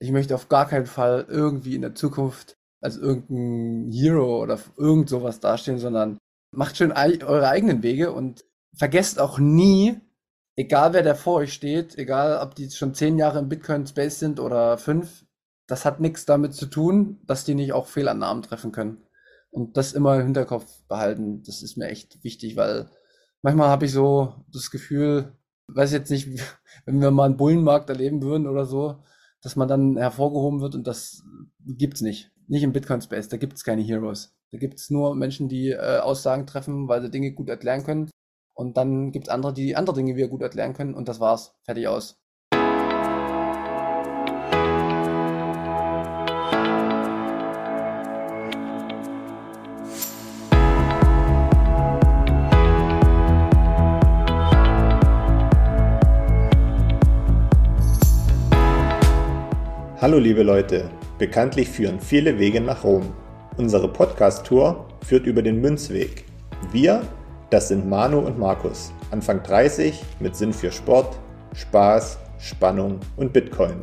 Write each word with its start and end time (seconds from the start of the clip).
ich 0.00 0.10
möchte 0.10 0.34
auf 0.34 0.48
gar 0.48 0.66
keinen 0.66 0.86
Fall 0.86 1.26
irgendwie 1.28 1.76
in 1.76 1.82
der 1.82 1.94
Zukunft 1.94 2.56
als 2.80 2.96
irgendein 2.96 3.92
Hero 3.92 4.42
oder 4.42 4.58
irgend 4.76 5.08
sowas 5.08 5.40
dastehen, 5.40 5.78
sondern 5.78 6.18
macht 6.52 6.76
schön 6.76 6.92
eure 6.92 7.48
eigenen 7.48 7.82
Wege 7.82 8.12
und 8.12 8.44
vergesst 8.74 9.20
auch 9.20 9.38
nie, 9.38 10.00
egal 10.56 10.94
wer 10.94 11.02
da 11.02 11.14
vor 11.14 11.36
euch 11.36 11.52
steht, 11.52 11.96
egal 11.98 12.40
ob 12.42 12.54
die 12.54 12.70
schon 12.70 12.94
zehn 12.94 13.18
Jahre 13.18 13.38
im 13.38 13.48
Bitcoin 13.48 13.86
Space 13.86 14.18
sind 14.18 14.40
oder 14.40 14.78
fünf, 14.78 15.26
das 15.66 15.84
hat 15.84 16.00
nichts 16.00 16.24
damit 16.24 16.54
zu 16.54 16.66
tun, 16.66 17.20
dass 17.26 17.44
die 17.44 17.54
nicht 17.54 17.72
auch 17.72 17.86
Fehlannahmen 17.86 18.42
treffen 18.42 18.72
können. 18.72 19.04
Und 19.50 19.76
das 19.76 19.92
immer 19.92 20.16
im 20.16 20.24
Hinterkopf 20.24 20.82
behalten, 20.88 21.42
das 21.44 21.62
ist 21.62 21.76
mir 21.76 21.88
echt 21.88 22.24
wichtig, 22.24 22.56
weil 22.56 22.88
manchmal 23.42 23.68
habe 23.68 23.84
ich 23.84 23.92
so 23.92 24.34
das 24.52 24.70
Gefühl, 24.70 25.36
weiß 25.68 25.92
jetzt 25.92 26.10
nicht, 26.10 26.28
wenn 26.86 27.00
wir 27.00 27.10
mal 27.10 27.26
einen 27.26 27.36
Bullenmarkt 27.36 27.90
erleben 27.90 28.22
würden 28.22 28.46
oder 28.46 28.64
so, 28.64 29.02
dass 29.42 29.56
man 29.56 29.68
dann 29.68 29.96
hervorgehoben 29.96 30.60
wird 30.60 30.74
und 30.74 30.86
das 30.86 31.22
gibt's 31.66 32.00
nicht. 32.00 32.30
Nicht 32.46 32.62
im 32.62 32.72
Bitcoin 32.72 33.00
Space, 33.00 33.28
da 33.28 33.36
gibt's 33.36 33.64
keine 33.64 33.82
Heroes. 33.82 34.34
Da 34.50 34.58
gibt's 34.58 34.90
nur 34.90 35.14
Menschen, 35.14 35.48
die 35.48 35.70
äh, 35.70 35.98
Aussagen 35.98 36.46
treffen, 36.46 36.88
weil 36.88 37.02
sie 37.02 37.10
Dinge 37.10 37.32
gut 37.32 37.48
erklären 37.48 37.84
können. 37.84 38.10
Und 38.54 38.76
dann 38.76 39.12
gibt's 39.12 39.28
andere, 39.28 39.54
die 39.54 39.76
andere 39.76 39.96
Dinge 39.96 40.16
wieder 40.16 40.28
gut 40.28 40.42
erklären 40.42 40.74
können 40.74 40.94
und 40.94 41.08
das 41.08 41.20
war's. 41.20 41.54
Fertig 41.64 41.88
aus. 41.88 42.19
Hallo 60.00 60.16
liebe 60.16 60.42
Leute, 60.42 60.88
bekanntlich 61.18 61.68
führen 61.68 62.00
viele 62.00 62.38
Wege 62.38 62.62
nach 62.62 62.84
Rom. 62.84 63.12
Unsere 63.58 63.86
Podcast-Tour 63.86 64.86
führt 65.04 65.26
über 65.26 65.42
den 65.42 65.60
Münzweg. 65.60 66.24
Wir, 66.72 67.02
das 67.50 67.68
sind 67.68 67.86
Manu 67.86 68.20
und 68.20 68.38
Markus, 68.38 68.94
Anfang 69.10 69.42
30 69.42 70.02
mit 70.18 70.34
Sinn 70.34 70.54
für 70.54 70.72
Sport, 70.72 71.18
Spaß, 71.52 72.18
Spannung 72.38 73.00
und 73.18 73.34
Bitcoin. 73.34 73.82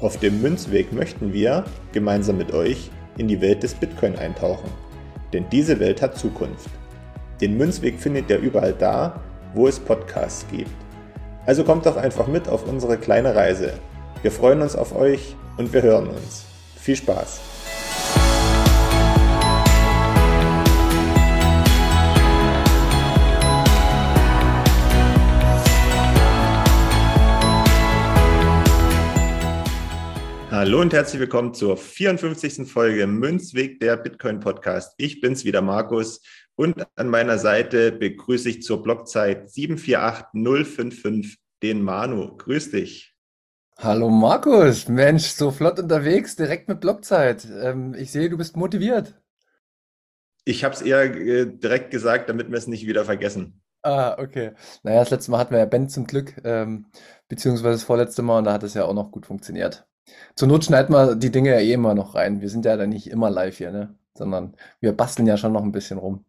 Auf 0.00 0.18
dem 0.18 0.42
Münzweg 0.42 0.92
möchten 0.92 1.32
wir, 1.32 1.64
gemeinsam 1.92 2.36
mit 2.36 2.52
euch, 2.52 2.90
in 3.16 3.26
die 3.26 3.40
Welt 3.40 3.62
des 3.62 3.72
Bitcoin 3.72 4.16
eintauchen. 4.16 4.68
Denn 5.32 5.46
diese 5.50 5.80
Welt 5.80 6.02
hat 6.02 6.18
Zukunft. 6.18 6.68
Den 7.40 7.56
Münzweg 7.56 7.98
findet 7.98 8.28
ihr 8.28 8.38
überall 8.38 8.74
da, 8.74 9.18
wo 9.54 9.66
es 9.66 9.80
Podcasts 9.80 10.44
gibt. 10.50 10.68
Also 11.46 11.64
kommt 11.64 11.86
doch 11.86 11.96
einfach 11.96 12.26
mit 12.26 12.50
auf 12.50 12.68
unsere 12.68 12.98
kleine 12.98 13.34
Reise. 13.34 13.72
Wir 14.20 14.30
freuen 14.30 14.60
uns 14.60 14.76
auf 14.76 14.94
euch 14.94 15.34
und 15.56 15.72
wir 15.72 15.82
hören 15.82 16.08
uns. 16.08 16.44
Viel 16.76 16.96
Spaß! 16.96 17.40
Hallo 30.50 30.80
und 30.80 30.92
herzlich 30.94 31.20
willkommen 31.20 31.52
zur 31.52 31.76
54. 31.76 32.66
Folge 32.66 33.06
Münzweg 33.06 33.80
der 33.80 33.96
Bitcoin 33.98 34.40
Podcast. 34.40 34.94
Ich 34.96 35.20
bin's 35.20 35.44
wieder, 35.44 35.60
Markus, 35.60 36.22
und 36.54 36.86
an 36.96 37.08
meiner 37.08 37.38
Seite 37.38 37.92
begrüße 37.92 38.48
ich 38.48 38.62
zur 38.62 38.82
Blockzeit 38.82 39.50
748055 39.50 41.38
den 41.62 41.82
Manu. 41.82 42.36
Grüß 42.36 42.70
dich. 42.70 43.13
Hallo 43.76 44.10
Markus, 44.10 44.88
Mensch, 44.88 45.26
so 45.26 45.52
flott 45.52 45.78
unterwegs, 45.78 46.34
direkt 46.34 46.68
mit 46.68 46.80
Blockzeit. 46.80 47.44
Ähm, 47.44 47.94
ich 47.94 48.10
sehe, 48.10 48.28
du 48.28 48.36
bist 48.36 48.56
motiviert. 48.56 49.14
Ich 50.46 50.64
habe 50.64 50.74
es 50.74 50.80
eher 50.82 51.02
äh, 51.14 51.46
direkt 51.46 51.90
gesagt, 51.90 52.28
damit 52.30 52.50
wir 52.50 52.56
es 52.56 52.66
nicht 52.66 52.86
wieder 52.86 53.04
vergessen. 53.04 53.60
Ah, 53.82 54.16
okay. 54.18 54.52
Naja, 54.82 55.00
das 55.00 55.10
letzte 55.10 55.30
Mal 55.30 55.38
hatten 55.38 55.52
wir 55.52 55.58
ja 55.58 55.66
Ben 55.66 55.88
zum 55.90 56.06
Glück, 56.06 56.40
ähm, 56.44 56.86
beziehungsweise 57.28 57.72
das 57.74 57.82
vorletzte 57.82 58.22
Mal, 58.22 58.38
und 58.38 58.44
da 58.44 58.54
hat 58.54 58.62
es 58.62 58.72
ja 58.74 58.84
auch 58.84 58.94
noch 58.94 59.10
gut 59.12 59.26
funktioniert. 59.26 59.86
Zur 60.36 60.48
Not 60.48 60.64
schneiden 60.64 60.94
wir 60.94 61.16
die 61.16 61.30
Dinge 61.30 61.50
ja 61.50 61.58
eh 61.60 61.72
immer 61.72 61.94
noch 61.94 62.14
rein. 62.14 62.40
Wir 62.40 62.48
sind 62.48 62.64
ja 62.64 62.76
dann 62.76 62.90
nicht 62.90 63.08
immer 63.08 63.30
live 63.30 63.58
hier, 63.58 63.72
ne? 63.72 63.94
Sondern 64.16 64.56
wir 64.80 64.92
basteln 64.96 65.26
ja 65.28 65.36
schon 65.36 65.52
noch 65.52 65.62
ein 65.62 65.72
bisschen 65.72 65.98
rum. 65.98 66.24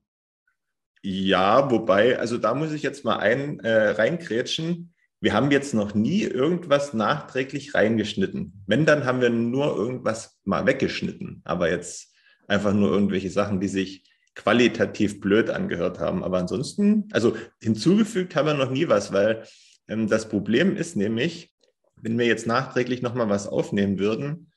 Ja, 1.03 1.69
wobei, 1.69 2.17
also 2.17 2.37
da 2.37 2.53
muss 2.55 2.71
ich 2.71 2.81
jetzt 2.81 3.05
mal 3.05 3.17
ein 3.17 3.59
äh, 3.59 3.89
reingrätschen 3.89 4.94
wir 5.25 5.33
haben 5.33 5.49
jetzt 5.49 5.73
noch 5.73 5.95
nie 5.95 6.21
irgendwas 6.21 6.93
nachträglich 6.93 7.73
reingeschnitten. 7.73 8.61
Wenn, 8.67 8.85
dann 8.85 9.05
haben 9.05 9.21
wir 9.21 9.31
nur 9.31 9.75
irgendwas 9.75 10.39
mal 10.43 10.67
weggeschnitten. 10.67 11.41
Aber 11.45 11.67
jetzt 11.67 12.13
einfach 12.47 12.75
nur 12.75 12.91
irgendwelche 12.91 13.31
Sachen, 13.31 13.59
die 13.59 13.67
sich 13.67 14.07
qualitativ 14.35 15.19
blöd 15.21 15.49
angehört 15.49 15.97
haben. 15.97 16.23
Aber 16.23 16.37
ansonsten, 16.37 17.09
also 17.11 17.35
hinzugefügt 17.59 18.35
haben 18.35 18.45
wir 18.45 18.53
noch 18.53 18.69
nie 18.69 18.87
was, 18.87 19.13
weil 19.13 19.45
ähm, 19.87 20.07
das 20.07 20.29
Problem 20.29 20.77
ist 20.77 20.95
nämlich, 20.95 21.51
wenn 21.95 22.19
wir 22.19 22.27
jetzt 22.27 22.45
nachträglich 22.45 23.01
nochmal 23.01 23.27
was 23.27 23.47
aufnehmen 23.47 23.97
würden, 23.97 24.51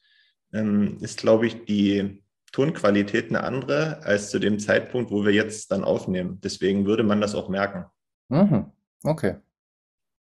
ähm, 0.53 0.99
ist, 1.01 1.19
glaube 1.19 1.47
ich, 1.47 1.65
die 1.65 2.23
Tonqualität 2.53 3.31
eine 3.31 3.43
andere 3.43 4.03
als 4.03 4.29
zu 4.29 4.39
dem 4.39 4.59
Zeitpunkt, 4.59 5.11
wo 5.11 5.25
wir 5.25 5.33
jetzt 5.33 5.73
dann 5.73 5.83
aufnehmen. 5.83 6.41
Deswegen 6.43 6.85
würde 6.85 7.05
man 7.05 7.23
das 7.23 7.35
auch 7.35 7.49
merken. 7.49 7.87
Mhm. 8.29 8.67
Okay. 9.03 9.37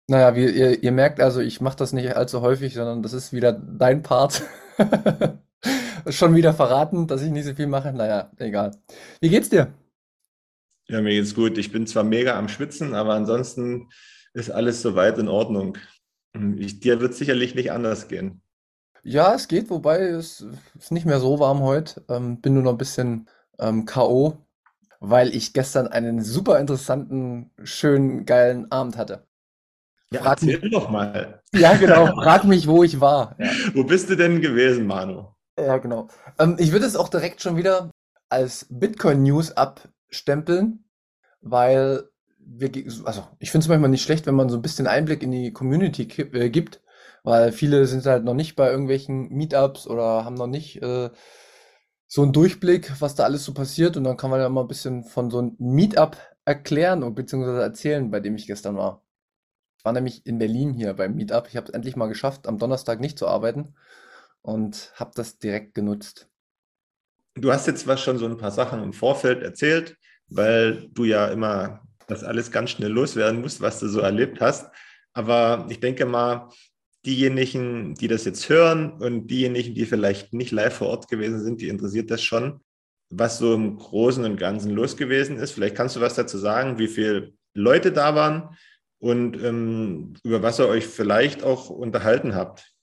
Naja, 0.09 0.35
wie 0.35 0.45
ihr, 0.45 0.81
ihr 0.81 0.91
merkt 0.91 1.19
also, 1.21 1.39
ich 1.39 1.61
mache 1.61 1.77
das 1.77 1.93
nicht 1.93 2.15
allzu 2.15 2.41
häufig, 2.41 2.73
sondern 2.73 3.03
das 3.03 3.13
ist 3.13 3.31
wieder 3.31 3.53
dein 3.53 4.01
Part. 4.01 4.41
Schon 6.09 6.35
wieder 6.35 6.51
verraten, 6.55 7.05
dass 7.05 7.21
ich 7.21 7.29
nicht 7.29 7.45
so 7.45 7.53
viel 7.53 7.67
mache. 7.67 7.93
Naja, 7.93 8.31
egal. 8.37 8.71
Wie 9.21 9.29
geht's 9.29 9.49
dir? 9.49 9.71
Ja, 10.87 11.01
mir 11.01 11.11
geht's 11.11 11.35
gut. 11.35 11.59
Ich 11.59 11.71
bin 11.71 11.85
zwar 11.85 12.03
mega 12.03 12.39
am 12.39 12.49
Schwitzen, 12.49 12.95
aber 12.95 13.13
ansonsten 13.13 13.89
ist 14.33 14.49
alles 14.49 14.81
soweit 14.81 15.19
in 15.19 15.27
Ordnung. 15.27 15.77
Ich, 16.57 16.79
dir 16.79 17.01
wird 17.01 17.13
sicherlich 17.13 17.53
nicht 17.53 17.71
anders 17.71 18.07
gehen. 18.07 18.41
Ja, 19.03 19.35
es 19.35 19.47
geht, 19.47 19.69
wobei 19.69 19.99
es 19.99 20.43
ist 20.75 20.91
nicht 20.91 21.05
mehr 21.05 21.19
so 21.19 21.37
warm 21.37 21.61
heute. 21.61 22.03
Ähm, 22.09 22.41
bin 22.41 22.55
nur 22.55 22.63
noch 22.63 22.71
ein 22.71 22.79
bisschen 22.79 23.29
ähm, 23.59 23.85
K.O., 23.85 24.39
weil 24.99 25.35
ich 25.35 25.53
gestern 25.53 25.87
einen 25.87 26.23
super 26.23 26.59
interessanten, 26.59 27.51
schönen, 27.63 28.25
geilen 28.25 28.71
Abend 28.71 28.97
hatte. 28.97 29.28
Ja, 30.11 30.21
frag 30.21 30.41
mich, 30.41 30.59
doch 30.71 30.89
mal. 30.89 31.41
Ja, 31.53 31.75
genau. 31.75 32.07
Frag 32.23 32.43
mich, 32.43 32.67
wo 32.67 32.83
ich 32.83 32.99
war. 32.99 33.35
Ja. 33.37 33.51
Wo 33.73 33.83
bist 33.83 34.09
du 34.09 34.15
denn 34.15 34.41
gewesen, 34.41 34.87
Manu? 34.87 35.27
Ja, 35.57 35.77
genau. 35.77 36.07
Ähm, 36.39 36.55
ich 36.57 36.71
würde 36.71 36.85
es 36.85 36.95
auch 36.95 37.09
direkt 37.09 37.41
schon 37.41 37.57
wieder 37.57 37.91
als 38.29 38.65
Bitcoin 38.69 39.23
News 39.23 39.51
abstempeln, 39.51 40.85
weil 41.41 42.09
wir, 42.39 42.71
also 43.05 43.27
ich 43.39 43.51
finde 43.51 43.65
es 43.65 43.69
manchmal 43.69 43.89
nicht 43.89 44.03
schlecht, 44.03 44.25
wenn 44.25 44.35
man 44.35 44.49
so 44.49 44.57
ein 44.57 44.61
bisschen 44.61 44.87
Einblick 44.87 45.21
in 45.21 45.31
die 45.31 45.53
Community 45.53 46.03
äh, 46.03 46.49
gibt, 46.49 46.81
weil 47.23 47.51
viele 47.51 47.85
sind 47.85 48.05
halt 48.05 48.23
noch 48.23 48.33
nicht 48.33 48.55
bei 48.55 48.69
irgendwelchen 48.71 49.29
Meetups 49.29 49.87
oder 49.87 50.25
haben 50.25 50.35
noch 50.35 50.47
nicht 50.47 50.81
äh, 50.81 51.09
so 52.07 52.23
einen 52.23 52.33
Durchblick, 52.33 52.99
was 52.99 53.13
da 53.13 53.25
alles 53.25 53.45
so 53.45 53.53
passiert 53.53 53.95
und 53.97 54.03
dann 54.05 54.17
kann 54.17 54.31
man 54.31 54.39
ja 54.39 54.49
mal 54.49 54.61
ein 54.61 54.67
bisschen 54.67 55.03
von 55.03 55.29
so 55.29 55.39
einem 55.39 55.55
Meetup 55.59 56.17
erklären 56.45 57.03
und 57.03 57.13
beziehungsweise 57.13 57.61
erzählen, 57.61 58.09
bei 58.09 58.19
dem 58.19 58.35
ich 58.35 58.47
gestern 58.47 58.77
war. 58.77 59.03
Ich 59.79 59.85
war 59.85 59.93
nämlich 59.93 60.25
in 60.25 60.39
Berlin 60.39 60.73
hier 60.73 60.93
beim 60.93 61.15
Meetup. 61.15 61.47
Ich 61.47 61.55
habe 61.55 61.67
es 61.67 61.73
endlich 61.73 61.95
mal 61.95 62.07
geschafft, 62.07 62.47
am 62.47 62.57
Donnerstag 62.57 62.99
nicht 62.99 63.17
zu 63.17 63.29
arbeiten 63.29 63.75
und 64.41 64.91
habe 64.95 65.11
das 65.15 65.39
direkt 65.39 65.73
genutzt. 65.73 66.27
Du 67.35 67.53
hast 67.53 67.65
jetzt 67.65 67.87
was 67.87 68.01
schon 68.01 68.17
so 68.17 68.25
ein 68.25 68.37
paar 68.37 68.51
Sachen 68.51 68.83
im 68.83 68.91
Vorfeld 68.91 69.41
erzählt, 69.41 69.95
weil 70.27 70.89
du 70.89 71.05
ja 71.05 71.27
immer 71.27 71.81
das 72.07 72.25
alles 72.25 72.51
ganz 72.51 72.71
schnell 72.71 72.91
loswerden 72.91 73.39
musst, 73.39 73.61
was 73.61 73.79
du 73.79 73.87
so 73.87 74.01
erlebt 74.01 74.41
hast. 74.41 74.69
Aber 75.13 75.65
ich 75.69 75.79
denke 75.79 76.05
mal, 76.05 76.49
diejenigen, 77.05 77.95
die 77.95 78.09
das 78.09 78.25
jetzt 78.25 78.49
hören 78.49 79.01
und 79.01 79.27
diejenigen, 79.27 79.75
die 79.75 79.85
vielleicht 79.85 80.33
nicht 80.33 80.51
live 80.51 80.73
vor 80.73 80.87
Ort 80.87 81.07
gewesen 81.07 81.41
sind, 81.41 81.61
die 81.61 81.69
interessiert 81.69 82.11
das 82.11 82.21
schon, 82.21 82.59
was 83.09 83.37
so 83.37 83.53
im 83.53 83.77
Großen 83.77 84.25
und 84.25 84.35
Ganzen 84.35 84.71
los 84.71 84.97
gewesen 84.97 85.37
ist. 85.37 85.51
Vielleicht 85.51 85.75
kannst 85.75 85.95
du 85.95 86.01
was 86.01 86.15
dazu 86.15 86.37
sagen, 86.37 86.79
wie 86.79 86.89
viele 86.89 87.31
Leute 87.53 87.93
da 87.93 88.13
waren, 88.13 88.57
und 88.99 89.41
ähm, 89.43 90.15
über 90.23 90.43
was 90.43 90.59
ihr 90.59 90.67
euch 90.67 90.87
vielleicht 90.87 91.43
auch 91.43 91.69
unterhalten 91.69 92.35
habt. 92.35 92.73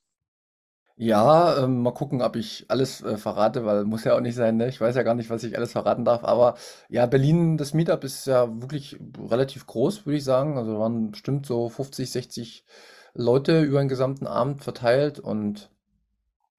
Ja, 0.98 1.58
ähm, 1.62 1.82
mal 1.82 1.92
gucken, 1.92 2.22
ob 2.22 2.36
ich 2.36 2.64
alles 2.70 3.02
äh, 3.02 3.18
verrate, 3.18 3.66
weil 3.66 3.84
muss 3.84 4.04
ja 4.04 4.14
auch 4.16 4.20
nicht 4.20 4.34
sein, 4.34 4.56
ne? 4.56 4.68
Ich 4.68 4.80
weiß 4.80 4.96
ja 4.96 5.02
gar 5.02 5.14
nicht, 5.14 5.28
was 5.28 5.44
ich 5.44 5.54
alles 5.56 5.72
verraten 5.72 6.06
darf. 6.06 6.24
Aber 6.24 6.56
ja, 6.88 7.04
Berlin, 7.04 7.58
das 7.58 7.74
Meetup 7.74 8.02
ist 8.02 8.26
ja 8.26 8.48
wirklich 8.62 8.98
relativ 9.28 9.66
groß, 9.66 10.06
würde 10.06 10.16
ich 10.16 10.24
sagen. 10.24 10.56
Also 10.56 10.78
waren 10.78 11.10
bestimmt 11.10 11.44
so 11.44 11.68
50, 11.68 12.10
60 12.10 12.64
Leute 13.12 13.60
über 13.62 13.78
den 13.80 13.88
gesamten 13.88 14.26
Abend 14.26 14.64
verteilt 14.64 15.18
und 15.20 15.70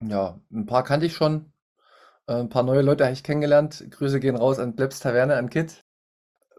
ja, 0.02 0.40
ein 0.52 0.66
paar 0.68 0.84
kannte 0.84 1.06
ich 1.08 1.16
schon. 1.16 1.52
Äh, 2.28 2.36
ein 2.36 2.50
paar 2.50 2.64
neue 2.64 2.82
Leute 2.84 3.06
habe 3.06 3.14
ich 3.14 3.24
kennengelernt. 3.24 3.86
Grüße 3.92 4.20
gehen 4.20 4.36
raus 4.38 4.60
an 4.60 4.76
Plebs 4.76 5.00
Taverne, 5.00 5.36
an 5.38 5.50
Kit. 5.50 5.86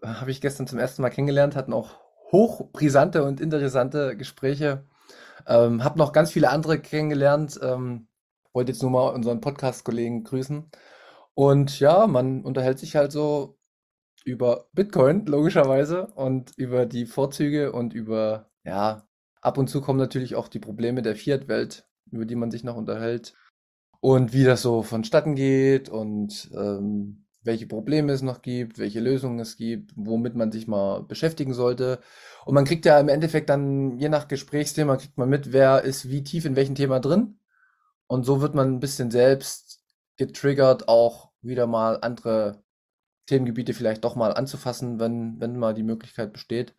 Habe 0.04 0.30
ich 0.32 0.40
gestern 0.40 0.66
zum 0.66 0.78
ersten 0.78 1.02
Mal 1.02 1.10
kennengelernt, 1.10 1.56
hatten 1.56 1.72
auch 1.74 1.96
hochbrisante 2.30 3.24
und 3.24 3.40
interessante 3.40 4.16
Gespräche. 4.16 4.84
Ähm, 5.46 5.84
habe 5.84 5.98
noch 5.98 6.12
ganz 6.12 6.30
viele 6.32 6.50
andere 6.50 6.80
kennengelernt. 6.80 7.58
Ähm, 7.62 8.08
wollte 8.52 8.72
jetzt 8.72 8.82
nur 8.82 8.90
mal 8.90 9.08
unseren 9.10 9.40
Podcast-Kollegen 9.40 10.24
grüßen. 10.24 10.70
Und 11.34 11.78
ja, 11.80 12.06
man 12.06 12.44
unterhält 12.44 12.78
sich 12.78 12.96
halt 12.96 13.12
so 13.12 13.58
über 14.24 14.66
Bitcoin, 14.72 15.26
logischerweise, 15.26 16.08
und 16.08 16.52
über 16.56 16.84
die 16.84 17.06
Vorzüge 17.06 17.72
und 17.72 17.94
über, 17.94 18.50
ja, 18.64 19.06
ab 19.40 19.58
und 19.58 19.68
zu 19.68 19.80
kommen 19.80 19.98
natürlich 19.98 20.34
auch 20.34 20.48
die 20.48 20.58
Probleme 20.58 21.02
der 21.02 21.16
Fiat-Welt, 21.16 21.88
über 22.10 22.24
die 22.24 22.34
man 22.34 22.50
sich 22.50 22.64
noch 22.64 22.76
unterhält. 22.76 23.34
Und 24.00 24.32
wie 24.32 24.44
das 24.44 24.62
so 24.62 24.82
vonstatten 24.82 25.34
geht 25.34 25.88
und 25.88 26.50
ähm, 26.52 27.27
welche 27.42 27.66
Probleme 27.66 28.12
es 28.12 28.22
noch 28.22 28.42
gibt, 28.42 28.78
welche 28.78 29.00
Lösungen 29.00 29.38
es 29.40 29.56
gibt, 29.56 29.92
womit 29.96 30.34
man 30.34 30.52
sich 30.52 30.66
mal 30.66 31.02
beschäftigen 31.02 31.54
sollte. 31.54 32.00
Und 32.44 32.54
man 32.54 32.64
kriegt 32.64 32.84
ja 32.84 32.98
im 32.98 33.08
Endeffekt 33.08 33.48
dann, 33.50 33.98
je 33.98 34.08
nach 34.08 34.28
Gesprächsthema, 34.28 34.96
kriegt 34.96 35.18
man 35.18 35.28
mit, 35.28 35.52
wer 35.52 35.82
ist 35.82 36.08
wie 36.10 36.24
tief 36.24 36.44
in 36.44 36.56
welchem 36.56 36.74
Thema 36.74 37.00
drin. 37.00 37.38
Und 38.06 38.24
so 38.24 38.40
wird 38.40 38.54
man 38.54 38.74
ein 38.74 38.80
bisschen 38.80 39.10
selbst 39.10 39.80
getriggert, 40.16 40.88
auch 40.88 41.30
wieder 41.42 41.66
mal 41.66 41.98
andere 42.00 42.62
Themengebiete 43.26 43.74
vielleicht 43.74 44.04
doch 44.04 44.16
mal 44.16 44.32
anzufassen, 44.32 44.98
wenn, 44.98 45.38
wenn 45.40 45.58
mal 45.58 45.74
die 45.74 45.82
Möglichkeit 45.82 46.32
besteht. 46.32 46.74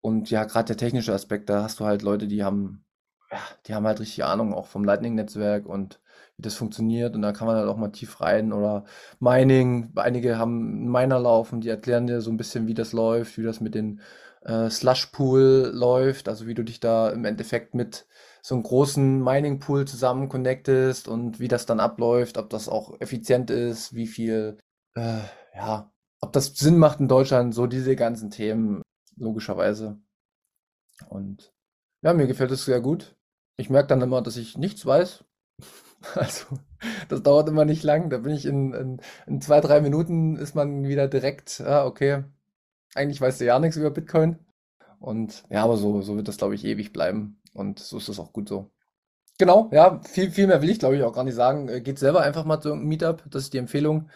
Und 0.00 0.30
ja, 0.30 0.44
gerade 0.44 0.68
der 0.68 0.78
technische 0.78 1.12
Aspekt, 1.12 1.50
da 1.50 1.62
hast 1.62 1.80
du 1.80 1.84
halt 1.84 2.02
Leute, 2.02 2.26
die 2.26 2.42
haben, 2.42 2.85
ja, 3.30 3.38
die 3.66 3.74
haben 3.74 3.86
halt 3.86 4.00
richtig 4.00 4.24
Ahnung 4.24 4.54
auch 4.54 4.66
vom 4.66 4.84
Lightning-Netzwerk 4.84 5.66
und 5.66 6.00
wie 6.36 6.42
das 6.42 6.54
funktioniert. 6.54 7.14
Und 7.14 7.22
da 7.22 7.32
kann 7.32 7.46
man 7.46 7.56
halt 7.56 7.68
auch 7.68 7.76
mal 7.76 7.90
tief 7.90 8.20
rein 8.20 8.52
oder 8.52 8.84
Mining. 9.20 9.92
Einige 9.96 10.38
haben 10.38 10.90
Miner 10.90 11.18
laufen, 11.18 11.60
die 11.60 11.68
erklären 11.68 12.06
dir 12.06 12.20
so 12.20 12.30
ein 12.30 12.36
bisschen, 12.36 12.66
wie 12.66 12.74
das 12.74 12.92
läuft, 12.92 13.38
wie 13.38 13.42
das 13.42 13.60
mit 13.60 13.74
den 13.74 14.00
äh, 14.42 14.70
Slush 14.70 15.06
Pool 15.06 15.70
läuft, 15.74 16.28
also 16.28 16.46
wie 16.46 16.54
du 16.54 16.62
dich 16.62 16.80
da 16.80 17.10
im 17.10 17.24
Endeffekt 17.24 17.74
mit 17.74 18.06
so 18.42 18.54
einem 18.54 18.62
großen 18.62 19.22
Mining 19.22 19.58
Pool 19.58 19.86
zusammen 19.86 20.28
connectest 20.28 21.08
und 21.08 21.40
wie 21.40 21.48
das 21.48 21.66
dann 21.66 21.80
abläuft, 21.80 22.38
ob 22.38 22.48
das 22.50 22.68
auch 22.68 23.00
effizient 23.00 23.50
ist, 23.50 23.94
wie 23.94 24.06
viel, 24.06 24.58
äh, 24.94 25.18
ja, 25.54 25.90
ob 26.20 26.32
das 26.32 26.54
Sinn 26.54 26.78
macht 26.78 27.00
in 27.00 27.08
Deutschland, 27.08 27.54
so 27.54 27.66
diese 27.66 27.96
ganzen 27.96 28.30
Themen, 28.30 28.82
logischerweise. 29.16 29.98
Und 31.08 31.52
ja, 32.02 32.12
mir 32.12 32.26
gefällt 32.26 32.50
es 32.50 32.64
sehr 32.64 32.80
gut. 32.80 33.16
Ich 33.56 33.70
merke 33.70 33.88
dann 33.88 34.02
immer, 34.02 34.22
dass 34.22 34.36
ich 34.36 34.58
nichts 34.58 34.84
weiß. 34.86 35.24
Also, 36.14 36.58
das 37.08 37.22
dauert 37.22 37.48
immer 37.48 37.64
nicht 37.64 37.82
lang. 37.82 38.10
Da 38.10 38.18
bin 38.18 38.32
ich 38.32 38.44
in, 38.44 38.74
in, 38.74 39.00
in 39.26 39.40
zwei, 39.40 39.60
drei 39.60 39.80
Minuten 39.80 40.36
ist 40.36 40.54
man 40.54 40.86
wieder 40.86 41.08
direkt, 41.08 41.58
ja, 41.58 41.84
okay, 41.84 42.24
eigentlich 42.94 43.20
weißt 43.20 43.40
du 43.40 43.46
ja 43.46 43.58
nichts 43.58 43.76
über 43.76 43.90
Bitcoin. 43.90 44.38
Und 45.00 45.44
ja, 45.50 45.64
aber 45.64 45.76
so, 45.76 46.02
so 46.02 46.16
wird 46.16 46.28
das, 46.28 46.36
glaube 46.36 46.54
ich, 46.54 46.64
ewig 46.64 46.92
bleiben. 46.92 47.40
Und 47.54 47.78
so 47.78 47.98
ist 47.98 48.08
das 48.08 48.18
auch 48.18 48.32
gut 48.32 48.48
so. 48.48 48.70
Genau, 49.38 49.68
ja, 49.72 50.00
viel, 50.02 50.30
viel 50.30 50.46
mehr 50.46 50.62
will 50.62 50.70
ich, 50.70 50.78
glaube 50.78 50.96
ich, 50.96 51.02
auch 51.02 51.12
gar 51.12 51.24
nicht 51.24 51.34
sagen. 51.34 51.68
Äh, 51.68 51.80
geht 51.80 51.98
selber 51.98 52.22
einfach 52.22 52.44
mal 52.44 52.60
zu 52.60 52.68
irgendeinem 52.68 52.88
Meetup. 52.88 53.24
Das 53.30 53.44
ist 53.44 53.52
die 53.52 53.58
Empfehlung. 53.58 54.10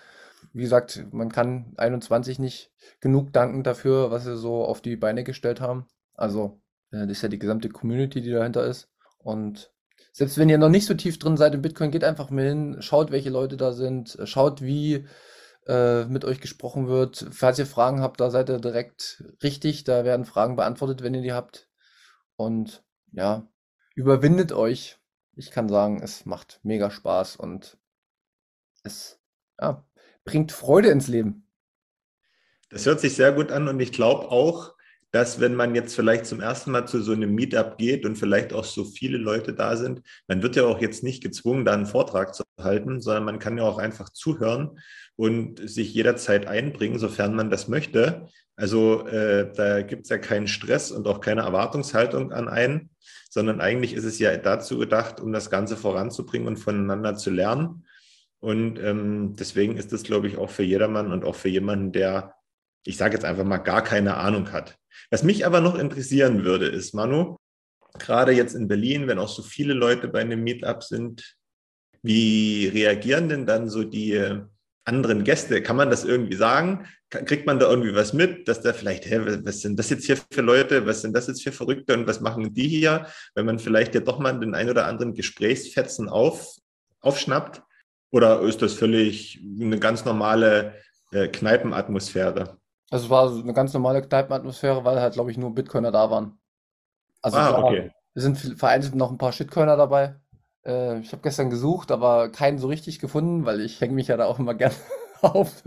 Wie 0.52 0.62
gesagt, 0.62 1.04
man 1.12 1.30
kann 1.30 1.74
21 1.76 2.38
nicht 2.38 2.72
genug 3.00 3.32
danken 3.32 3.62
dafür, 3.62 4.10
was 4.10 4.24
sie 4.24 4.36
so 4.36 4.64
auf 4.64 4.80
die 4.80 4.96
Beine 4.96 5.22
gestellt 5.24 5.60
haben. 5.60 5.86
Also, 6.14 6.59
das 6.90 7.08
ist 7.08 7.22
ja 7.22 7.28
die 7.28 7.38
gesamte 7.38 7.68
Community, 7.68 8.20
die 8.20 8.30
dahinter 8.30 8.64
ist. 8.64 8.88
Und 9.18 9.72
selbst 10.12 10.38
wenn 10.38 10.48
ihr 10.48 10.58
noch 10.58 10.68
nicht 10.68 10.86
so 10.86 10.94
tief 10.94 11.18
drin 11.18 11.36
seid 11.36 11.54
in 11.54 11.62
Bitcoin, 11.62 11.90
geht 11.90 12.04
einfach 12.04 12.30
mal 12.30 12.46
hin, 12.46 12.76
schaut, 12.80 13.10
welche 13.10 13.30
Leute 13.30 13.56
da 13.56 13.72
sind, 13.72 14.18
schaut, 14.24 14.60
wie 14.60 15.06
äh, 15.66 16.04
mit 16.06 16.24
euch 16.24 16.40
gesprochen 16.40 16.88
wird. 16.88 17.26
Falls 17.30 17.58
ihr 17.58 17.66
Fragen 17.66 18.00
habt, 18.00 18.20
da 18.20 18.30
seid 18.30 18.48
ihr 18.48 18.58
direkt 18.58 19.24
richtig. 19.42 19.84
Da 19.84 20.04
werden 20.04 20.24
Fragen 20.24 20.56
beantwortet, 20.56 21.02
wenn 21.02 21.14
ihr 21.14 21.22
die 21.22 21.32
habt. 21.32 21.68
Und 22.36 22.82
ja, 23.12 23.48
überwindet 23.94 24.52
euch. 24.52 24.98
Ich 25.36 25.50
kann 25.50 25.68
sagen, 25.68 26.02
es 26.02 26.26
macht 26.26 26.60
mega 26.62 26.90
Spaß 26.90 27.36
und 27.36 27.78
es 28.82 29.20
ja, 29.60 29.86
bringt 30.24 30.52
Freude 30.52 30.90
ins 30.90 31.08
Leben. 31.08 31.46
Das 32.70 32.86
hört 32.86 33.00
sich 33.00 33.14
sehr 33.14 33.32
gut 33.32 33.50
an 33.50 33.68
und 33.68 33.80
ich 33.80 33.92
glaube 33.92 34.30
auch, 34.30 34.74
dass 35.12 35.40
wenn 35.40 35.54
man 35.54 35.74
jetzt 35.74 35.94
vielleicht 35.94 36.26
zum 36.26 36.40
ersten 36.40 36.70
Mal 36.70 36.86
zu 36.86 37.00
so 37.00 37.12
einem 37.12 37.34
Meetup 37.34 37.78
geht 37.78 38.06
und 38.06 38.16
vielleicht 38.16 38.52
auch 38.52 38.64
so 38.64 38.84
viele 38.84 39.18
Leute 39.18 39.52
da 39.52 39.76
sind, 39.76 40.02
man 40.28 40.42
wird 40.42 40.56
ja 40.56 40.64
auch 40.64 40.80
jetzt 40.80 41.02
nicht 41.02 41.22
gezwungen, 41.22 41.64
da 41.64 41.72
einen 41.72 41.86
Vortrag 41.86 42.34
zu 42.34 42.44
halten, 42.60 43.00
sondern 43.00 43.24
man 43.24 43.38
kann 43.38 43.58
ja 43.58 43.64
auch 43.64 43.78
einfach 43.78 44.10
zuhören 44.10 44.78
und 45.16 45.68
sich 45.68 45.92
jederzeit 45.92 46.46
einbringen, 46.46 46.98
sofern 46.98 47.34
man 47.34 47.50
das 47.50 47.68
möchte. 47.68 48.28
Also 48.56 49.06
äh, 49.06 49.52
da 49.52 49.82
gibt 49.82 50.04
es 50.04 50.10
ja 50.10 50.18
keinen 50.18 50.46
Stress 50.46 50.90
und 50.92 51.06
auch 51.08 51.20
keine 51.20 51.42
Erwartungshaltung 51.42 52.32
an 52.32 52.48
einen, 52.48 52.90
sondern 53.30 53.60
eigentlich 53.60 53.94
ist 53.94 54.04
es 54.04 54.18
ja 54.18 54.36
dazu 54.36 54.78
gedacht, 54.78 55.20
um 55.20 55.32
das 55.32 55.50
Ganze 55.50 55.76
voranzubringen 55.76 56.46
und 56.46 56.58
voneinander 56.58 57.16
zu 57.16 57.30
lernen. 57.30 57.84
Und 58.38 58.78
ähm, 58.78 59.34
deswegen 59.38 59.76
ist 59.76 59.92
es, 59.92 60.02
glaube 60.02 60.26
ich, 60.26 60.38
auch 60.38 60.50
für 60.50 60.62
jedermann 60.62 61.12
und 61.12 61.24
auch 61.24 61.34
für 61.34 61.48
jemanden, 61.48 61.92
der, 61.92 62.34
ich 62.84 62.96
sage 62.96 63.14
jetzt 63.14 63.24
einfach 63.24 63.44
mal, 63.44 63.58
gar 63.58 63.82
keine 63.82 64.16
Ahnung 64.16 64.52
hat. 64.52 64.76
Was 65.10 65.22
mich 65.22 65.46
aber 65.46 65.60
noch 65.60 65.76
interessieren 65.76 66.44
würde, 66.44 66.66
ist, 66.66 66.94
Manu, 66.94 67.36
gerade 67.98 68.32
jetzt 68.32 68.54
in 68.54 68.68
Berlin, 68.68 69.06
wenn 69.06 69.18
auch 69.18 69.28
so 69.28 69.42
viele 69.42 69.74
Leute 69.74 70.08
bei 70.08 70.20
einem 70.20 70.42
Meetup 70.42 70.82
sind, 70.82 71.36
wie 72.02 72.68
reagieren 72.68 73.28
denn 73.28 73.46
dann 73.46 73.68
so 73.68 73.84
die 73.84 74.40
anderen 74.84 75.24
Gäste? 75.24 75.62
Kann 75.62 75.76
man 75.76 75.90
das 75.90 76.04
irgendwie 76.04 76.36
sagen? 76.36 76.86
Kriegt 77.10 77.46
man 77.46 77.58
da 77.58 77.68
irgendwie 77.68 77.94
was 77.94 78.12
mit, 78.12 78.48
dass 78.48 78.62
da 78.62 78.72
vielleicht, 78.72 79.04
hä, 79.06 79.20
was 79.44 79.60
sind 79.60 79.78
das 79.78 79.90
jetzt 79.90 80.06
hier 80.06 80.16
für 80.16 80.40
Leute? 80.40 80.86
Was 80.86 81.02
sind 81.02 81.14
das 81.14 81.26
jetzt 81.26 81.42
für 81.42 81.52
Verrückte 81.52 81.94
und 81.94 82.06
was 82.06 82.20
machen 82.20 82.54
die 82.54 82.68
hier? 82.68 83.06
Wenn 83.34 83.46
man 83.46 83.58
vielleicht 83.58 83.94
ja 83.94 84.00
doch 84.00 84.18
mal 84.18 84.38
den 84.38 84.54
ein 84.54 84.70
oder 84.70 84.86
anderen 84.86 85.14
Gesprächsfetzen 85.14 86.08
auf, 86.08 86.56
aufschnappt? 87.00 87.62
Oder 88.12 88.40
ist 88.42 88.62
das 88.62 88.74
völlig 88.74 89.40
eine 89.60 89.78
ganz 89.78 90.04
normale 90.04 90.74
äh, 91.12 91.28
Kneipenatmosphäre? 91.28 92.59
Also 92.90 93.04
es 93.04 93.10
war 93.10 93.30
eine 93.30 93.54
ganz 93.54 93.72
normale 93.72 94.02
Kneipenatmosphäre, 94.02 94.84
weil 94.84 95.00
halt, 95.00 95.14
glaube 95.14 95.30
ich, 95.30 95.38
nur 95.38 95.54
Bitcoiner 95.54 95.92
da 95.92 96.10
waren. 96.10 96.38
Also 97.22 97.38
ah, 97.38 97.48
klar, 97.48 97.64
okay. 97.64 97.92
es 98.14 98.22
sind 98.22 98.36
vereinzelt 98.36 98.96
noch 98.96 99.10
ein 99.10 99.18
paar 99.18 99.32
Shitcoiner 99.32 99.76
dabei. 99.76 100.16
Äh, 100.64 100.98
ich 100.98 101.12
habe 101.12 101.22
gestern 101.22 101.50
gesucht, 101.50 101.92
aber 101.92 102.30
keinen 102.30 102.58
so 102.58 102.66
richtig 102.66 102.98
gefunden, 102.98 103.44
weil 103.44 103.60
ich 103.60 103.80
hänge 103.80 103.94
mich 103.94 104.08
ja 104.08 104.16
da 104.16 104.26
auch 104.26 104.38
immer 104.38 104.54
gern 104.56 104.72
auf. 105.22 105.62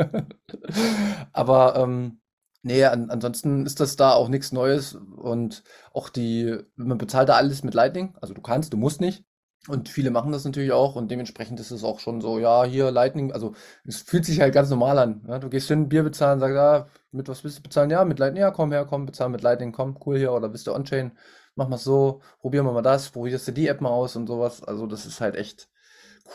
aber 1.32 1.76
ähm, 1.78 2.20
nee, 2.62 2.84
an, 2.84 3.10
ansonsten 3.10 3.66
ist 3.66 3.80
das 3.80 3.96
da 3.96 4.14
auch 4.14 4.28
nichts 4.28 4.52
Neues 4.52 4.96
und 4.96 5.64
auch 5.94 6.10
die, 6.10 6.58
man 6.76 6.98
bezahlt 6.98 7.30
da 7.30 7.36
alles 7.36 7.64
mit 7.64 7.74
Lightning. 7.74 8.16
Also 8.22 8.34
du 8.34 8.42
kannst, 8.42 8.74
du 8.74 8.78
musst 8.78 9.00
nicht. 9.00 9.24
Und 9.70 9.88
viele 9.88 10.12
machen 10.12 10.34
das 10.34 10.44
natürlich 10.44 10.74
auch 10.74 10.98
und 10.98 11.10
dementsprechend 11.10 11.58
ist 11.62 11.72
es 11.72 11.86
auch 11.86 12.00
schon 12.00 12.20
so, 12.20 12.38
ja, 12.38 12.66
hier 12.66 12.92
Lightning, 12.92 13.32
also 13.32 13.54
es 13.86 14.02
fühlt 14.02 14.26
sich 14.26 14.42
halt 14.42 14.54
ganz 14.54 14.70
normal 14.70 15.00
an. 15.00 15.24
Ja? 15.26 15.40
Du 15.40 15.50
gehst 15.50 15.70
hin, 15.70 15.88
Bier 15.88 16.04
bezahlen, 16.04 16.42
sagst, 16.42 16.56
ja, 16.56 16.88
mit 17.12 17.30
was 17.30 17.46
willst 17.46 17.60
du 17.60 17.64
bezahlen? 17.64 17.90
Ja, 17.90 18.04
mit 18.04 18.20
Lightning, 18.20 18.42
ja, 18.42 18.52
komm 18.52 18.74
her, 18.74 18.86
komm, 18.86 19.06
bezahl 19.06 19.30
mit 19.30 19.42
Lightning, 19.42 19.72
komm, 19.72 19.98
cool 20.06 20.18
hier, 20.18 20.34
oder 20.34 20.50
bist 20.50 20.68
du 20.68 20.74
on-chain, 20.74 21.14
mach 21.56 21.70
mal 21.70 21.78
so, 21.78 22.22
probieren 22.40 22.66
wir 22.66 22.74
mal 22.74 22.82
das, 22.82 23.10
probierst 23.12 23.48
du 23.48 23.54
die 23.54 23.68
App 23.68 23.80
mal 23.80 23.90
aus 23.90 24.18
und 24.18 24.28
sowas. 24.28 24.62
Also 24.64 24.86
das 24.86 25.06
ist 25.06 25.22
halt 25.22 25.36
echt 25.36 25.70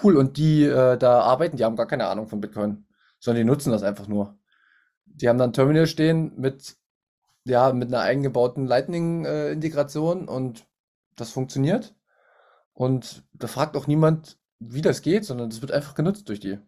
cool. 0.03 0.17
Und 0.17 0.37
die 0.39 0.65
äh, 0.65 0.97
da 0.97 1.21
arbeiten, 1.21 1.57
die 1.57 1.65
haben 1.65 1.77
gar 1.77 1.87
keine 1.87 2.07
Ahnung 2.09 2.29
von 2.29 2.41
Bitcoin, 2.41 2.87
sondern 3.19 3.43
die 3.43 3.51
nutzen 3.51 3.73
das 3.73 3.83
einfach 3.83 4.09
nur. 4.09 4.39
Die 5.05 5.29
haben 5.29 5.39
dann 5.39 5.53
Terminal 5.53 5.87
stehen 5.87 6.33
mit, 6.39 6.77
ja, 7.45 7.73
mit 7.73 7.89
einer 7.89 8.03
eingebauten 8.03 8.67
Lightning-Integration 8.67 10.29
äh, 10.29 10.31
und 10.31 10.67
das 11.17 11.31
funktioniert. 11.31 11.95
Und 12.79 13.25
da 13.33 13.49
fragt 13.49 13.77
auch 13.77 13.89
niemand, 13.89 14.39
wie 14.61 14.83
das 14.83 15.03
geht, 15.03 15.25
sondern 15.25 15.51
das 15.51 15.63
wird 15.63 15.73
einfach 15.73 15.97
genutzt 15.97 16.29
durch 16.29 16.39
die. 16.39 16.59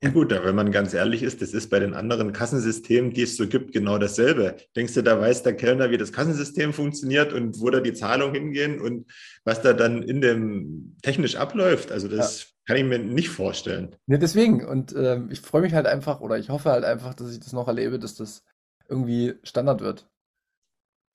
Ja 0.00 0.10
gut, 0.10 0.30
wenn 0.30 0.54
man 0.54 0.70
ganz 0.70 0.94
ehrlich 0.94 1.24
ist, 1.24 1.42
das 1.42 1.52
ist 1.52 1.68
bei 1.68 1.80
den 1.80 1.94
anderen 1.94 2.32
Kassensystemen, 2.32 3.12
die 3.12 3.22
es 3.22 3.36
so 3.36 3.48
gibt, 3.48 3.72
genau 3.72 3.98
dasselbe. 3.98 4.56
Denkst 4.76 4.94
du, 4.94 5.02
da 5.02 5.20
weiß 5.20 5.42
der 5.42 5.56
Kellner, 5.56 5.90
wie 5.90 5.98
das 5.98 6.12
Kassensystem 6.12 6.72
funktioniert 6.72 7.32
und 7.32 7.60
wo 7.60 7.70
da 7.70 7.80
die 7.80 7.92
Zahlungen 7.92 8.36
hingehen 8.36 8.80
und 8.80 9.10
was 9.42 9.60
da 9.62 9.72
dann 9.72 10.04
in 10.04 10.20
dem 10.20 10.96
technisch 11.02 11.34
abläuft? 11.34 11.90
Also 11.90 12.06
das 12.06 12.42
ja. 12.42 12.46
kann 12.66 12.76
ich 12.76 12.84
mir 12.84 13.00
nicht 13.00 13.30
vorstellen. 13.30 13.96
Ja, 14.06 14.16
deswegen. 14.16 14.64
Und 14.64 14.92
äh, 14.92 15.22
ich 15.30 15.40
freue 15.40 15.62
mich 15.62 15.74
halt 15.74 15.86
einfach 15.86 16.20
oder 16.20 16.38
ich 16.38 16.50
hoffe 16.50 16.70
halt 16.70 16.84
einfach, 16.84 17.14
dass 17.14 17.32
ich 17.32 17.40
das 17.40 17.52
noch 17.52 17.66
erlebe, 17.66 17.98
dass 17.98 18.14
das 18.14 18.44
irgendwie 18.88 19.34
Standard 19.42 19.80
wird. 19.80 20.08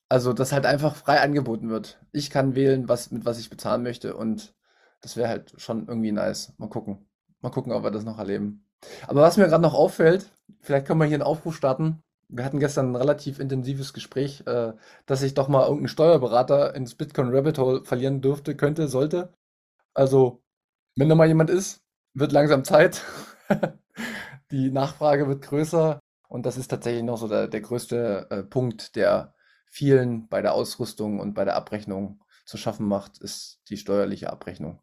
Also, 0.09 0.33
dass 0.33 0.51
halt 0.51 0.65
einfach 0.65 0.95
frei 0.95 1.19
angeboten 1.21 1.69
wird. 1.69 1.99
Ich 2.11 2.29
kann 2.29 2.55
wählen, 2.55 2.87
was, 2.87 3.11
mit 3.11 3.25
was 3.25 3.39
ich 3.39 3.49
bezahlen 3.49 3.83
möchte 3.83 4.15
und 4.15 4.53
das 5.01 5.17
wäre 5.17 5.29
halt 5.29 5.53
schon 5.57 5.87
irgendwie 5.87 6.11
nice. 6.11 6.53
Mal 6.57 6.69
gucken. 6.69 7.07
Mal 7.41 7.49
gucken, 7.51 7.71
ob 7.73 7.83
wir 7.83 7.91
das 7.91 8.05
noch 8.05 8.17
erleben. 8.17 8.65
Aber 9.07 9.21
was 9.21 9.37
mir 9.37 9.47
gerade 9.47 9.61
noch 9.61 9.73
auffällt, 9.73 10.31
vielleicht 10.61 10.87
können 10.87 10.99
wir 10.99 11.05
hier 11.05 11.15
einen 11.15 11.23
Aufruf 11.23 11.55
starten. 11.55 12.01
Wir 12.27 12.43
hatten 12.43 12.59
gestern 12.59 12.91
ein 12.91 12.95
relativ 12.95 13.39
intensives 13.39 13.93
Gespräch, 13.93 14.43
äh, 14.47 14.73
dass 15.05 15.21
ich 15.21 15.35
doch 15.35 15.47
mal 15.47 15.61
irgendeinen 15.61 15.89
Steuerberater 15.89 16.75
ins 16.75 16.95
Bitcoin 16.95 17.29
Rabbit 17.29 17.59
Hole 17.59 17.85
verlieren 17.85 18.21
dürfte, 18.21 18.55
könnte, 18.55 18.87
sollte. 18.87 19.33
Also, 19.93 20.41
wenn 20.95 21.09
da 21.09 21.15
mal 21.15 21.27
jemand 21.27 21.51
ist, 21.51 21.83
wird 22.15 22.31
langsam 22.31 22.63
Zeit. 22.63 23.03
Die 24.51 24.71
Nachfrage 24.71 25.27
wird 25.27 25.43
größer 25.43 25.99
und 26.29 26.45
das 26.45 26.57
ist 26.57 26.69
tatsächlich 26.69 27.03
noch 27.03 27.17
so 27.17 27.27
der, 27.27 27.47
der 27.47 27.61
größte 27.61 28.27
äh, 28.31 28.43
Punkt, 28.43 28.95
der 28.95 29.34
vielen 29.75 30.29
bei 30.29 30.41
der 30.41 30.53
Ausrüstung 30.53 31.19
und 31.19 31.33
bei 31.33 31.43
der 31.43 31.55
Abrechnung 31.55 32.23
zu 32.45 32.55
schaffen 32.57 32.87
macht, 32.87 33.17
ist 33.17 33.59
die 33.69 33.75
steuerliche 33.75 34.31
Abrechnung. 34.31 34.79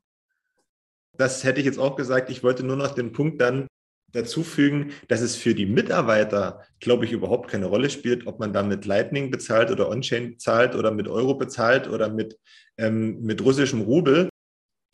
Das 1.17 1.45
hätte 1.45 1.61
ich 1.61 1.67
jetzt 1.67 1.79
auch 1.79 1.97
gesagt. 1.97 2.29
Ich 2.29 2.43
wollte 2.43 2.63
nur 2.63 2.77
noch 2.77 2.95
den 2.95 3.13
Punkt 3.13 3.41
dann 3.41 3.67
dazu 4.09 4.43
fügen, 4.43 4.93
dass 5.09 5.23
es 5.23 5.35
für 5.35 5.55
die 5.55 5.65
Mitarbeiter, 5.65 6.63
glaube 6.81 7.07
ich, 7.07 7.13
überhaupt 7.13 7.51
keine 7.51 7.67
Rolle 7.67 7.89
spielt, 7.89 8.27
ob 8.27 8.39
man 8.39 8.53
da 8.53 8.63
mit 8.63 8.85
Lightning 8.85 9.31
bezahlt 9.31 9.71
oder 9.71 9.89
On-Chain 9.89 10.33
bezahlt 10.33 10.75
oder 10.75 10.91
mit 10.91 11.09
Euro 11.09 11.35
bezahlt 11.35 11.89
oder 11.89 12.11
mit, 12.11 12.39
ähm, 12.77 13.23
mit 13.23 13.43
russischem 13.43 13.81
Rubel. 13.81 14.29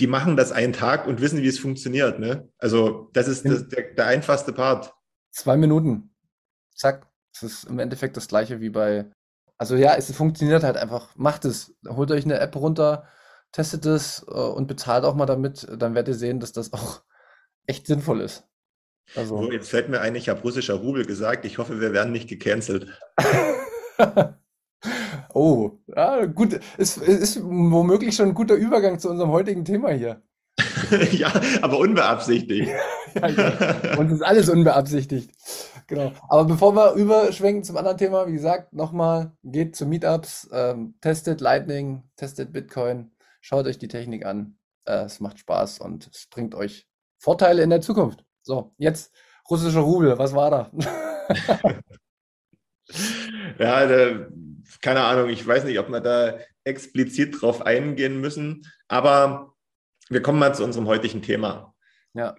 Die 0.00 0.07
machen 0.07 0.37
das 0.37 0.52
einen 0.52 0.73
Tag 0.73 1.09
und 1.09 1.21
wissen, 1.21 1.43
wie 1.43 1.49
es 1.49 1.59
funktioniert. 1.59 2.21
Ne? 2.21 2.49
Also 2.59 3.11
das 3.14 3.26
ist 3.26 3.45
das, 3.45 3.67
der, 3.67 3.95
der 3.95 4.07
einfachste 4.07 4.52
Part. 4.52 4.95
Zwei 5.33 5.57
Minuten. 5.57 6.14
Zack. 6.73 7.09
Das 7.33 7.43
ist 7.43 7.64
im 7.64 7.81
Endeffekt 7.81 8.17
das 8.17 8.28
gleiche 8.28 8.61
wie 8.61 8.71
bei. 8.71 9.11
Also 9.58 9.74
ja, 9.74 9.96
es 9.96 10.14
funktioniert 10.14 10.62
halt 10.62 10.76
einfach. 10.76 11.14
Macht 11.16 11.44
es. 11.44 11.74
Holt 11.86 12.10
euch 12.12 12.24
eine 12.24 12.38
App 12.38 12.54
runter, 12.56 13.08
testet 13.52 13.84
es 13.86 14.24
äh, 14.28 14.32
und 14.32 14.68
bezahlt 14.68 15.04
auch 15.04 15.16
mal 15.16 15.26
damit. 15.26 15.66
Dann 15.76 15.94
werdet 15.94 16.14
ihr 16.14 16.18
sehen, 16.18 16.40
dass 16.40 16.52
das 16.52 16.72
auch 16.72 17.02
echt 17.66 17.86
sinnvoll 17.86 18.20
ist. 18.20 18.44
Also. 19.16 19.42
So, 19.42 19.52
jetzt 19.52 19.70
fällt 19.70 19.88
mir 19.88 20.00
ein, 20.00 20.14
ich 20.14 20.28
habe 20.28 20.42
russischer 20.42 20.74
Rubel 20.74 21.04
gesagt. 21.04 21.44
Ich 21.44 21.58
hoffe, 21.58 21.80
wir 21.80 21.92
werden 21.92 22.12
nicht 22.12 22.28
gecancelt. 22.28 22.86
oh, 25.34 25.72
ja, 25.88 26.26
gut. 26.26 26.60
Es 26.76 26.96
ist, 26.96 27.36
ist 27.36 27.42
womöglich 27.42 28.14
schon 28.14 28.28
ein 28.28 28.34
guter 28.34 28.54
Übergang 28.54 28.98
zu 28.98 29.10
unserem 29.10 29.30
heutigen 29.30 29.64
Thema 29.64 29.90
hier. 29.90 30.22
ja, 31.12 31.32
aber 31.62 31.78
unbeabsichtigt. 31.78 32.70
Und 33.98 34.06
es 34.06 34.12
ist 34.14 34.22
alles 34.22 34.48
unbeabsichtigt. 34.48 35.30
Genau. 35.86 36.12
Aber 36.28 36.44
bevor 36.44 36.74
wir 36.74 36.92
überschwenken 36.92 37.64
zum 37.64 37.76
anderen 37.76 37.96
Thema, 37.96 38.26
wie 38.26 38.32
gesagt, 38.32 38.72
nochmal, 38.72 39.32
geht 39.42 39.74
zu 39.74 39.86
Meetups, 39.86 40.48
ähm, 40.52 40.94
testet 41.00 41.40
Lightning, 41.40 42.02
testet 42.16 42.52
Bitcoin, 42.52 43.10
schaut 43.40 43.66
euch 43.66 43.78
die 43.78 43.88
Technik 43.88 44.26
an. 44.26 44.58
Äh, 44.84 45.04
es 45.04 45.20
macht 45.20 45.38
Spaß 45.38 45.78
und 45.80 46.08
es 46.12 46.26
bringt 46.30 46.54
euch 46.54 46.86
Vorteile 47.18 47.62
in 47.62 47.70
der 47.70 47.80
Zukunft. 47.80 48.24
So, 48.42 48.74
jetzt 48.78 49.12
russischer 49.48 49.80
Rubel, 49.80 50.18
was 50.18 50.34
war 50.34 50.50
da? 50.50 50.70
ja, 53.58 53.86
da, 53.86 54.26
keine 54.80 55.04
Ahnung, 55.04 55.30
ich 55.30 55.46
weiß 55.46 55.64
nicht, 55.64 55.78
ob 55.78 55.88
wir 55.88 56.00
da 56.00 56.38
explizit 56.64 57.40
drauf 57.40 57.64
eingehen 57.64 58.20
müssen, 58.20 58.66
aber 58.88 59.54
wir 60.08 60.22
kommen 60.22 60.38
mal 60.38 60.54
zu 60.54 60.64
unserem 60.64 60.86
heutigen 60.86 61.22
Thema. 61.22 61.74
Ja. 62.14 62.36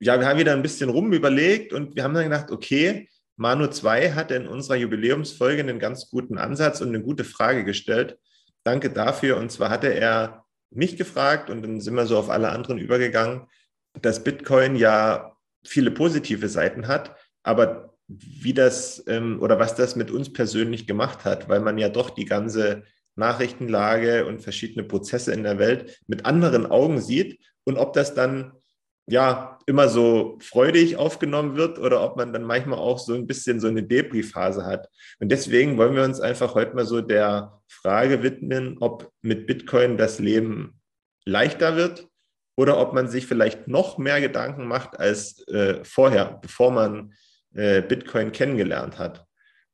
Ja, 0.00 0.20
wir 0.20 0.26
haben 0.26 0.38
wieder 0.38 0.52
ein 0.52 0.62
bisschen 0.62 0.90
rum 0.90 1.12
überlegt 1.12 1.72
und 1.72 1.96
wir 1.96 2.04
haben 2.04 2.14
dann 2.14 2.24
gedacht, 2.24 2.50
okay, 2.50 3.08
Manu 3.36 3.66
2 3.66 4.12
hat 4.12 4.30
in 4.30 4.46
unserer 4.46 4.76
Jubiläumsfolge 4.76 5.60
einen 5.60 5.78
ganz 5.78 6.10
guten 6.10 6.38
Ansatz 6.38 6.80
und 6.80 6.88
eine 6.88 7.02
gute 7.02 7.24
Frage 7.24 7.64
gestellt. 7.64 8.18
Danke 8.64 8.90
dafür. 8.90 9.36
Und 9.36 9.52
zwar 9.52 9.70
hatte 9.70 9.92
er 9.92 10.44
mich 10.70 10.96
gefragt 10.96 11.50
und 11.50 11.62
dann 11.62 11.80
sind 11.80 11.94
wir 11.94 12.06
so 12.06 12.18
auf 12.18 12.30
alle 12.30 12.50
anderen 12.50 12.78
übergegangen, 12.78 13.46
dass 14.00 14.24
Bitcoin 14.24 14.76
ja 14.76 15.36
viele 15.64 15.90
positive 15.90 16.48
Seiten 16.48 16.86
hat, 16.88 17.16
aber 17.42 17.94
wie 18.08 18.54
das 18.54 19.02
ähm, 19.08 19.40
oder 19.40 19.58
was 19.58 19.74
das 19.74 19.96
mit 19.96 20.10
uns 20.10 20.32
persönlich 20.32 20.86
gemacht 20.86 21.24
hat, 21.24 21.48
weil 21.48 21.60
man 21.60 21.78
ja 21.78 21.88
doch 21.88 22.10
die 22.10 22.24
ganze 22.24 22.84
Nachrichtenlage 23.16 24.26
und 24.26 24.42
verschiedene 24.42 24.84
Prozesse 24.84 25.32
in 25.32 25.42
der 25.42 25.58
Welt 25.58 26.00
mit 26.06 26.24
anderen 26.24 26.66
Augen 26.66 27.00
sieht 27.00 27.40
und 27.64 27.78
ob 27.78 27.94
das 27.94 28.14
dann 28.14 28.52
ja 29.06 29.58
immer 29.66 29.88
so 29.88 30.38
freudig 30.40 30.96
aufgenommen 30.96 31.56
wird 31.56 31.78
oder 31.78 32.02
ob 32.02 32.16
man 32.16 32.32
dann 32.32 32.42
manchmal 32.42 32.78
auch 32.78 32.98
so 32.98 33.14
ein 33.14 33.26
bisschen 33.26 33.60
so 33.60 33.68
eine 33.68 33.82
Debris-Phase 33.82 34.64
hat. 34.64 34.88
Und 35.20 35.30
deswegen 35.30 35.78
wollen 35.78 35.94
wir 35.94 36.04
uns 36.04 36.20
einfach 36.20 36.54
heute 36.54 36.74
mal 36.74 36.86
so 36.86 37.00
der 37.00 37.60
Frage 37.68 38.22
widmen, 38.22 38.78
ob 38.80 39.10
mit 39.22 39.46
Bitcoin 39.46 39.96
das 39.96 40.18
Leben 40.18 40.80
leichter 41.24 41.76
wird 41.76 42.08
oder 42.56 42.78
ob 42.78 42.94
man 42.94 43.08
sich 43.08 43.26
vielleicht 43.26 43.68
noch 43.68 43.98
mehr 43.98 44.20
Gedanken 44.20 44.66
macht 44.66 44.98
als 44.98 45.46
äh, 45.48 45.84
vorher, 45.84 46.38
bevor 46.42 46.72
man 46.72 47.12
äh, 47.54 47.82
Bitcoin 47.82 48.32
kennengelernt 48.32 48.98
hat. 48.98 49.24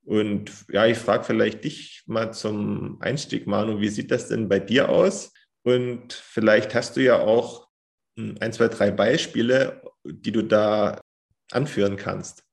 Und 0.05 0.51
ja, 0.69 0.87
ich 0.87 0.99
frage 0.99 1.25
vielleicht 1.25 1.65
dich 1.65 2.03
mal 2.07 2.33
zum 2.33 3.01
Einstieg, 3.01 3.47
Manu, 3.47 3.81
wie 3.81 3.89
sieht 3.89 4.11
das 4.11 4.29
denn 4.29 4.49
bei 4.49 4.59
dir 4.59 4.89
aus? 4.89 5.33
Und 5.63 6.13
vielleicht 6.13 6.75
hast 6.75 6.97
du 6.97 7.01
ja 7.01 7.21
auch 7.21 7.62
ein, 8.17 8.53
zwei, 8.53 8.69
drei 8.69 8.91
Beispiele, 8.91 9.83
die 10.05 10.33
du 10.33 10.43
da 10.43 11.01
anführen 11.51 11.97
kannst. 11.97 12.45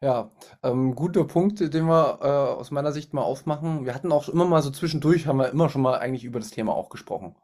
Ja, 0.00 0.30
ähm, 0.62 0.94
guter 0.94 1.24
Punkt, 1.24 1.60
den 1.60 1.86
wir 1.86 2.18
äh, 2.20 2.26
aus 2.26 2.70
meiner 2.70 2.92
Sicht 2.92 3.14
mal 3.14 3.22
aufmachen. 3.22 3.86
Wir 3.86 3.94
hatten 3.94 4.12
auch 4.12 4.28
immer 4.28 4.44
mal 4.44 4.62
so 4.62 4.70
zwischendurch, 4.70 5.26
haben 5.26 5.38
wir 5.38 5.48
immer 5.48 5.70
schon 5.70 5.82
mal 5.82 5.98
eigentlich 5.98 6.24
über 6.24 6.38
das 6.38 6.50
Thema 6.50 6.74
auch 6.74 6.90
gesprochen. 6.90 7.34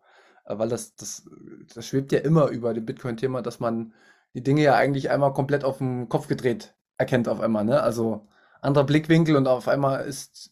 Äh, 0.44 0.58
weil 0.58 0.68
das, 0.68 0.94
das, 0.96 1.28
das 1.74 1.86
schwebt 1.86 2.12
ja 2.12 2.18
immer 2.18 2.48
über 2.48 2.74
dem 2.74 2.84
Bitcoin-Thema, 2.84 3.42
dass 3.42 3.60
man 3.60 3.94
die 4.34 4.42
Dinge 4.42 4.62
ja 4.62 4.74
eigentlich 4.74 5.10
einmal 5.10 5.32
komplett 5.32 5.64
auf 5.64 5.78
den 5.78 6.08
Kopf 6.08 6.28
gedreht 6.28 6.74
erkennt 6.98 7.28
auf 7.28 7.40
einmal. 7.40 7.64
Ne? 7.64 7.82
Also 7.82 8.28
anderer 8.60 8.84
Blickwinkel 8.84 9.36
und 9.36 9.46
auf 9.46 9.68
einmal 9.68 10.04
ist, 10.04 10.50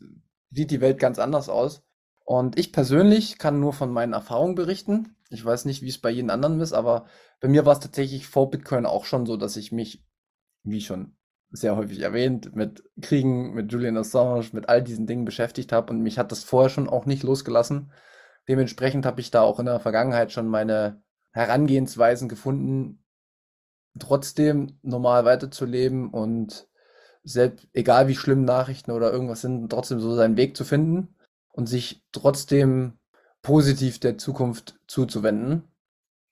sieht 0.50 0.70
die 0.70 0.80
Welt 0.80 0.98
ganz 0.98 1.18
anders 1.18 1.48
aus. 1.48 1.82
Und 2.24 2.58
ich 2.58 2.72
persönlich 2.72 3.38
kann 3.38 3.60
nur 3.60 3.72
von 3.72 3.92
meinen 3.92 4.12
Erfahrungen 4.12 4.54
berichten. 4.54 5.16
Ich 5.30 5.44
weiß 5.44 5.64
nicht, 5.64 5.82
wie 5.82 5.88
es 5.88 5.98
bei 5.98 6.10
jedem 6.10 6.30
anderen 6.30 6.60
ist, 6.60 6.72
aber 6.72 7.06
bei 7.40 7.48
mir 7.48 7.64
war 7.64 7.74
es 7.74 7.80
tatsächlich 7.80 8.26
vor 8.26 8.50
Bitcoin 8.50 8.84
auch 8.84 9.04
schon 9.04 9.26
so, 9.26 9.36
dass 9.36 9.56
ich 9.56 9.72
mich, 9.72 10.04
wie 10.64 10.80
schon 10.80 11.16
sehr 11.50 11.76
häufig 11.76 12.00
erwähnt, 12.00 12.54
mit 12.54 12.82
Kriegen, 13.00 13.54
mit 13.54 13.72
Julian 13.72 13.96
Assange, 13.96 14.46
mit 14.52 14.68
all 14.68 14.82
diesen 14.82 15.06
Dingen 15.06 15.24
beschäftigt 15.24 15.72
habe 15.72 15.92
und 15.92 16.02
mich 16.02 16.18
hat 16.18 16.32
das 16.32 16.44
vorher 16.44 16.70
schon 16.70 16.88
auch 16.88 17.06
nicht 17.06 17.22
losgelassen. 17.22 17.92
Dementsprechend 18.48 19.06
habe 19.06 19.20
ich 19.20 19.30
da 19.30 19.42
auch 19.42 19.58
in 19.58 19.66
der 19.66 19.80
Vergangenheit 19.80 20.32
schon 20.32 20.48
meine 20.48 21.02
Herangehensweisen 21.32 22.28
gefunden, 22.28 23.04
trotzdem 23.98 24.78
normal 24.82 25.24
weiterzuleben 25.24 26.10
und 26.10 26.68
selbst, 27.22 27.68
egal 27.72 28.08
wie 28.08 28.16
schlimm 28.16 28.44
Nachrichten 28.44 28.92
oder 28.92 29.12
irgendwas 29.12 29.40
sind, 29.40 29.68
trotzdem 29.68 30.00
so 30.00 30.14
seinen 30.14 30.36
Weg 30.36 30.56
zu 30.56 30.64
finden 30.64 31.16
und 31.48 31.66
sich 31.66 32.04
trotzdem 32.12 32.99
positiv 33.42 34.00
der 34.00 34.18
Zukunft 34.18 34.78
zuzuwenden. 34.86 35.64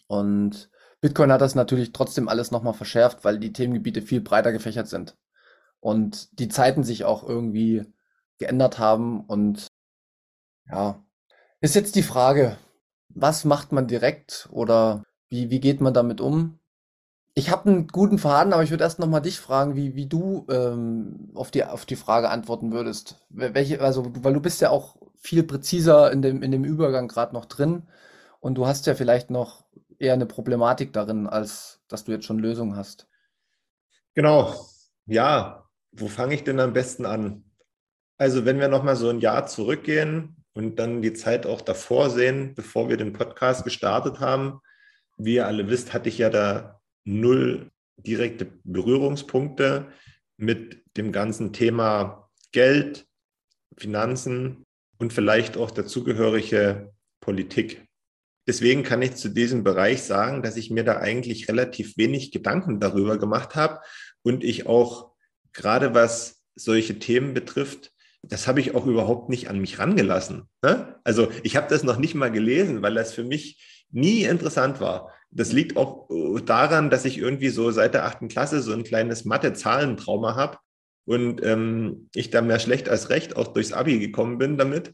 Und 0.07 0.71
Bitcoin 1.01 1.33
hat 1.33 1.41
das 1.41 1.55
natürlich 1.55 1.93
trotzdem 1.93 2.29
alles 2.29 2.51
nochmal 2.51 2.75
verschärft, 2.75 3.25
weil 3.25 3.39
die 3.39 3.53
Themengebiete 3.53 4.03
viel 4.03 4.21
breiter 4.21 4.53
gefächert 4.53 4.89
sind. 4.89 5.17
Und 5.81 6.39
die 6.39 6.49
Zeiten 6.49 6.83
sich 6.83 7.05
auch 7.05 7.27
irgendwie 7.27 7.85
geändert 8.39 8.79
haben. 8.79 9.25
Und 9.25 9.69
ja, 10.71 11.03
ist 11.61 11.75
jetzt 11.75 11.95
die 11.95 12.03
Frage, 12.03 12.57
was 13.09 13.45
macht 13.45 13.73
man 13.73 13.87
direkt 13.87 14.49
oder 14.51 15.05
wie, 15.29 15.51
wie 15.51 15.61
geht 15.61 15.81
man 15.81 15.95
damit 15.95 16.21
um? 16.21 16.59
Ich 17.35 17.51
habe 17.51 17.71
einen 17.71 17.87
guten 17.87 18.19
Faden, 18.19 18.53
aber 18.53 18.65
ich 18.65 18.71
würde 18.71 18.83
erst 18.83 18.99
noch 18.99 19.07
mal 19.07 19.21
dich 19.21 19.39
fragen, 19.39 19.77
wie, 19.77 19.95
wie 19.95 20.07
du 20.07 20.47
ähm, 20.51 21.31
auf, 21.35 21.53
die, 21.53 21.65
auf 21.65 21.87
die 21.87 21.97
Frage 21.97 22.31
antworten 22.31 22.73
würdest. 22.73 23.25
Welche, 23.29 23.81
also, 23.81 24.11
weil 24.25 24.35
du 24.35 24.41
bist 24.41 24.61
ja 24.61 24.71
auch 24.71 24.97
viel 25.21 25.43
präziser 25.43 26.13
in 26.13 26.23
dem, 26.23 26.43
in 26.43 26.53
dem 26.53 26.65
Übergang 26.65 27.09
gerade 27.09 27.35
noch 27.35 27.45
drin 27.45 27.89
und 28.41 28.55
du 28.55 28.67
hast 28.67 28.87
ja 28.87 28.95
vielleicht 28.95 29.31
noch 29.31 29.65
eher 29.99 30.13
eine 30.13 30.27
Problematik 30.27 30.93
darin, 30.93 31.27
als 31.27 31.81
dass 31.89 32.05
du 32.05 32.13
jetzt 32.13 32.25
schon 32.25 32.39
Lösungen 32.39 32.77
hast. 32.77 33.09
Genau. 34.15 34.55
Ja, 35.07 35.69
wo 35.93 36.09
fange 36.09 36.35
ich 36.35 36.45
denn 36.45 36.61
am 36.61 36.73
besten 36.73 37.07
an? 37.07 37.45
Also, 38.17 38.45
wenn 38.45 38.61
wir 38.61 38.69
noch 38.69 38.83
mal 38.83 38.97
so 38.97 39.09
ein 39.09 39.21
Jahr 39.21 39.47
zurückgehen 39.47 40.45
und 40.53 40.79
dann 40.79 41.03
die 41.03 41.13
Zeit 41.13 41.47
auch 41.47 41.61
davor 41.61 42.11
sehen, 42.11 42.55
bevor 42.55 42.89
wir 42.89 42.97
den 42.97 43.13
Podcast 43.13 43.65
gestartet 43.65 44.21
haben, 44.21 44.61
wie 45.17 45.37
ihr 45.37 45.47
alle 45.47 45.69
wisst, 45.69 45.93
hatte 45.93 46.09
ich 46.09 46.19
ja 46.19 46.31
da 46.31 46.81
null 47.05 47.71
direkte 47.97 48.47
Berührungspunkte 48.65 49.89
mit 50.37 50.83
dem 50.97 51.13
ganzen 51.13 51.53
Thema 51.53 52.31
Geld, 52.53 53.07
Finanzen 53.77 54.67
und 54.99 55.13
vielleicht 55.13 55.57
auch 55.57 55.71
dazugehörige 55.71 56.93
Politik. 57.21 57.87
Deswegen 58.47 58.83
kann 58.83 59.03
ich 59.03 59.17
zu 59.17 59.29
diesem 59.29 59.63
Bereich 59.63 60.03
sagen, 60.03 60.43
dass 60.43 60.57
ich 60.57 60.71
mir 60.71 60.83
da 60.83 60.99
eigentlich 60.99 61.49
relativ 61.49 61.97
wenig 61.97 62.33
Gedanken 62.33 62.81
darüber 62.81 63.19
gemacht 63.19 63.55
habe 63.55 63.81
und 64.23 64.43
ich 64.43 64.67
auch 64.67 65.13
gerade 65.53 65.95
was 65.95 66.43
solche 66.55 66.99
Themen 66.99 67.35
betrifft, 67.35 67.93
das 68.23 68.49
habe 68.49 68.61
ich 68.61 68.75
auch 68.75 68.87
überhaupt 68.87 69.29
nicht 69.29 69.49
an 69.49 69.61
mich 69.61 69.79
rangelassen. 69.79 70.49
Ne? 70.63 70.97
Also 71.05 71.29
ich 71.43 71.57
habe 71.57 71.69
das 71.69 71.85
noch 71.85 71.99
nicht 71.99 72.15
mal 72.15 72.33
gelesen, 72.33 72.83
weil 72.83 72.95
das 72.95 73.13
für 73.13 73.23
mich 73.23 73.85
nie 73.91 74.25
interessant 74.25 74.81
war. 74.81 75.13
Das 75.31 75.53
liegt 75.53 75.77
auch 75.77 76.11
äh, 76.11 76.43
daran, 76.43 76.91
dass 76.91 77.05
ich 77.05 77.19
irgendwie 77.19 77.51
so 77.51 77.71
seit 77.71 77.95
der 77.95 78.05
achten 78.07 78.29
Klasse 78.29 78.61
so 78.61 78.73
ein 78.73 78.83
kleines 78.83 79.25
Mathe-Zahlentrauma 79.25 80.35
habe 80.35 80.59
und 81.09 81.43
ähm, 81.43 82.11
ich 82.15 82.29
da 82.29 82.43
mehr 82.43 82.59
schlecht 82.59 82.91
als 82.91 83.09
recht 83.09 83.35
auch 83.35 83.55
durchs 83.55 83.73
Abi 83.73 83.99
gekommen 83.99 84.37
bin 84.37 84.59
damit. 84.59 84.93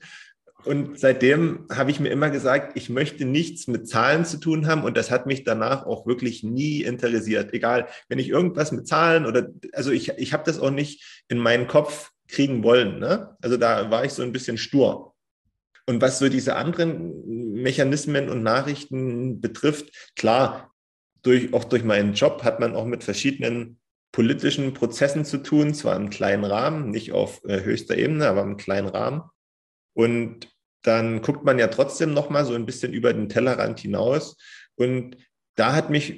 Und 0.65 0.99
seitdem 0.99 1.67
habe 1.73 1.91
ich 1.91 1.99
mir 1.99 2.11
immer 2.11 2.31
gesagt, 2.31 2.77
ich 2.77 2.89
möchte 2.89 3.25
nichts 3.25 3.67
mit 3.67 3.89
Zahlen 3.89 4.25
zu 4.25 4.39
tun 4.39 4.69
haben 4.69 4.85
und 4.85 4.97
das 4.97 5.11
hat 5.11 5.27
mich 5.27 5.43
danach 5.43 5.85
auch 5.87 6.07
wirklich 6.07 6.45
nie 6.45 6.83
interessiert. 6.83 7.53
Egal, 7.53 7.89
wenn 8.09 8.21
ich 8.21 8.29
irgendwas 8.29 8.71
mit 8.71 8.87
Zahlen 8.87 9.27
oder, 9.27 9.49
also 9.73 9.91
ich, 9.91 10.11
ich 10.11 10.33
habe 10.33 10.45
das 10.47 10.61
auch 10.61 10.71
nicht 10.71 11.25
in 11.27 11.39
meinen 11.39 11.67
Kopf 11.67 12.13
kriegen 12.29 12.63
wollen. 12.63 13.01
Ne? 13.01 13.37
Also 13.43 13.57
da 13.57 13.91
war 13.91 14.05
ich 14.05 14.13
so 14.13 14.23
ein 14.23 14.33
bisschen 14.33 14.57
stur. 14.57 15.15
Und 15.85 16.01
was 16.01 16.21
so 16.21 16.29
diese 16.29 16.55
anderen 16.55 17.61
Mechanismen 17.61 18.29
und 18.29 18.45
Nachrichten 18.45 19.41
betrifft, 19.41 20.13
klar, 20.15 20.73
durch, 21.23 21.53
auch 21.53 21.65
durch 21.65 21.83
meinen 21.83 22.15
Job 22.15 22.45
hat 22.45 22.61
man 22.61 22.77
auch 22.77 22.87
mit 22.87 23.03
verschiedenen 23.03 23.81
politischen 24.15 24.75
Prozessen 24.75 25.25
zu 25.25 25.39
tun, 25.39 25.75
zwar 25.75 25.97
im 25.97 26.09
kleinen 26.09 26.45
Rahmen, 26.45 26.91
nicht 26.91 27.11
auf 27.11 27.43
äh, 27.47 27.65
höchster 27.65 27.99
Ebene, 27.99 28.29
aber 28.29 28.43
im 28.43 28.57
kleinen 28.57 28.87
Rahmen. 28.87 29.23
Und 29.93 30.55
dann 30.83 31.21
guckt 31.21 31.45
man 31.45 31.59
ja 31.59 31.67
trotzdem 31.67 32.15
noch 32.15 32.31
mal 32.31 32.45
so 32.45 32.55
ein 32.55 32.65
bisschen 32.65 32.93
über 32.93 33.13
den 33.13 33.29
Tellerrand 33.29 33.81
hinaus. 33.81 34.37
Und 34.77 35.17
da 35.57 35.75
hat 35.75 35.91
mich, 35.91 36.13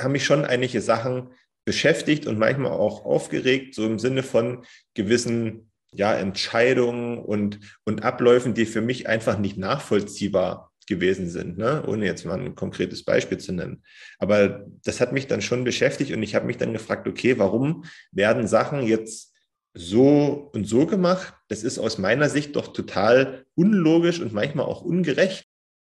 haben 0.00 0.12
mich 0.12 0.24
schon 0.24 0.46
einige 0.46 0.80
Sachen 0.80 1.34
beschäftigt 1.66 2.26
und 2.26 2.38
manchmal 2.38 2.72
auch 2.72 3.04
aufgeregt, 3.04 3.74
so 3.74 3.84
im 3.84 3.98
Sinne 3.98 4.22
von 4.22 4.64
gewissen 4.94 5.70
ja, 5.92 6.14
Entscheidungen 6.14 7.18
und, 7.18 7.60
und 7.84 8.02
Abläufen, 8.02 8.54
die 8.54 8.64
für 8.64 8.80
mich 8.80 9.08
einfach 9.08 9.38
nicht 9.38 9.58
nachvollziehbar 9.58 10.71
gewesen 10.92 11.28
sind, 11.28 11.58
ne? 11.58 11.82
ohne 11.86 12.06
jetzt 12.06 12.24
mal 12.24 12.38
ein 12.38 12.54
konkretes 12.54 13.04
Beispiel 13.04 13.38
zu 13.38 13.52
nennen. 13.52 13.82
Aber 14.18 14.66
das 14.84 15.00
hat 15.00 15.12
mich 15.12 15.26
dann 15.26 15.42
schon 15.42 15.64
beschäftigt 15.64 16.12
und 16.12 16.22
ich 16.22 16.34
habe 16.34 16.46
mich 16.46 16.58
dann 16.58 16.72
gefragt, 16.72 17.08
okay, 17.08 17.38
warum 17.38 17.84
werden 18.10 18.46
Sachen 18.46 18.82
jetzt 18.82 19.32
so 19.74 20.50
und 20.52 20.66
so 20.66 20.86
gemacht? 20.86 21.34
Das 21.48 21.62
ist 21.62 21.78
aus 21.78 21.98
meiner 21.98 22.28
Sicht 22.28 22.56
doch 22.56 22.72
total 22.72 23.46
unlogisch 23.54 24.20
und 24.20 24.32
manchmal 24.32 24.66
auch 24.66 24.82
ungerecht. 24.82 25.46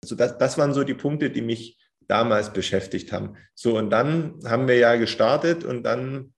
Also 0.04 0.16
das, 0.16 0.38
das 0.38 0.58
waren 0.58 0.74
so 0.74 0.84
die 0.84 0.94
Punkte, 0.94 1.30
die 1.30 1.42
mich 1.42 1.78
damals 2.08 2.54
beschäftigt 2.54 3.12
haben. 3.12 3.36
So, 3.54 3.78
und 3.78 3.90
dann 3.90 4.40
haben 4.46 4.68
wir 4.68 4.78
ja 4.78 4.96
gestartet 4.96 5.64
und 5.64 5.84
dann, 5.84 6.34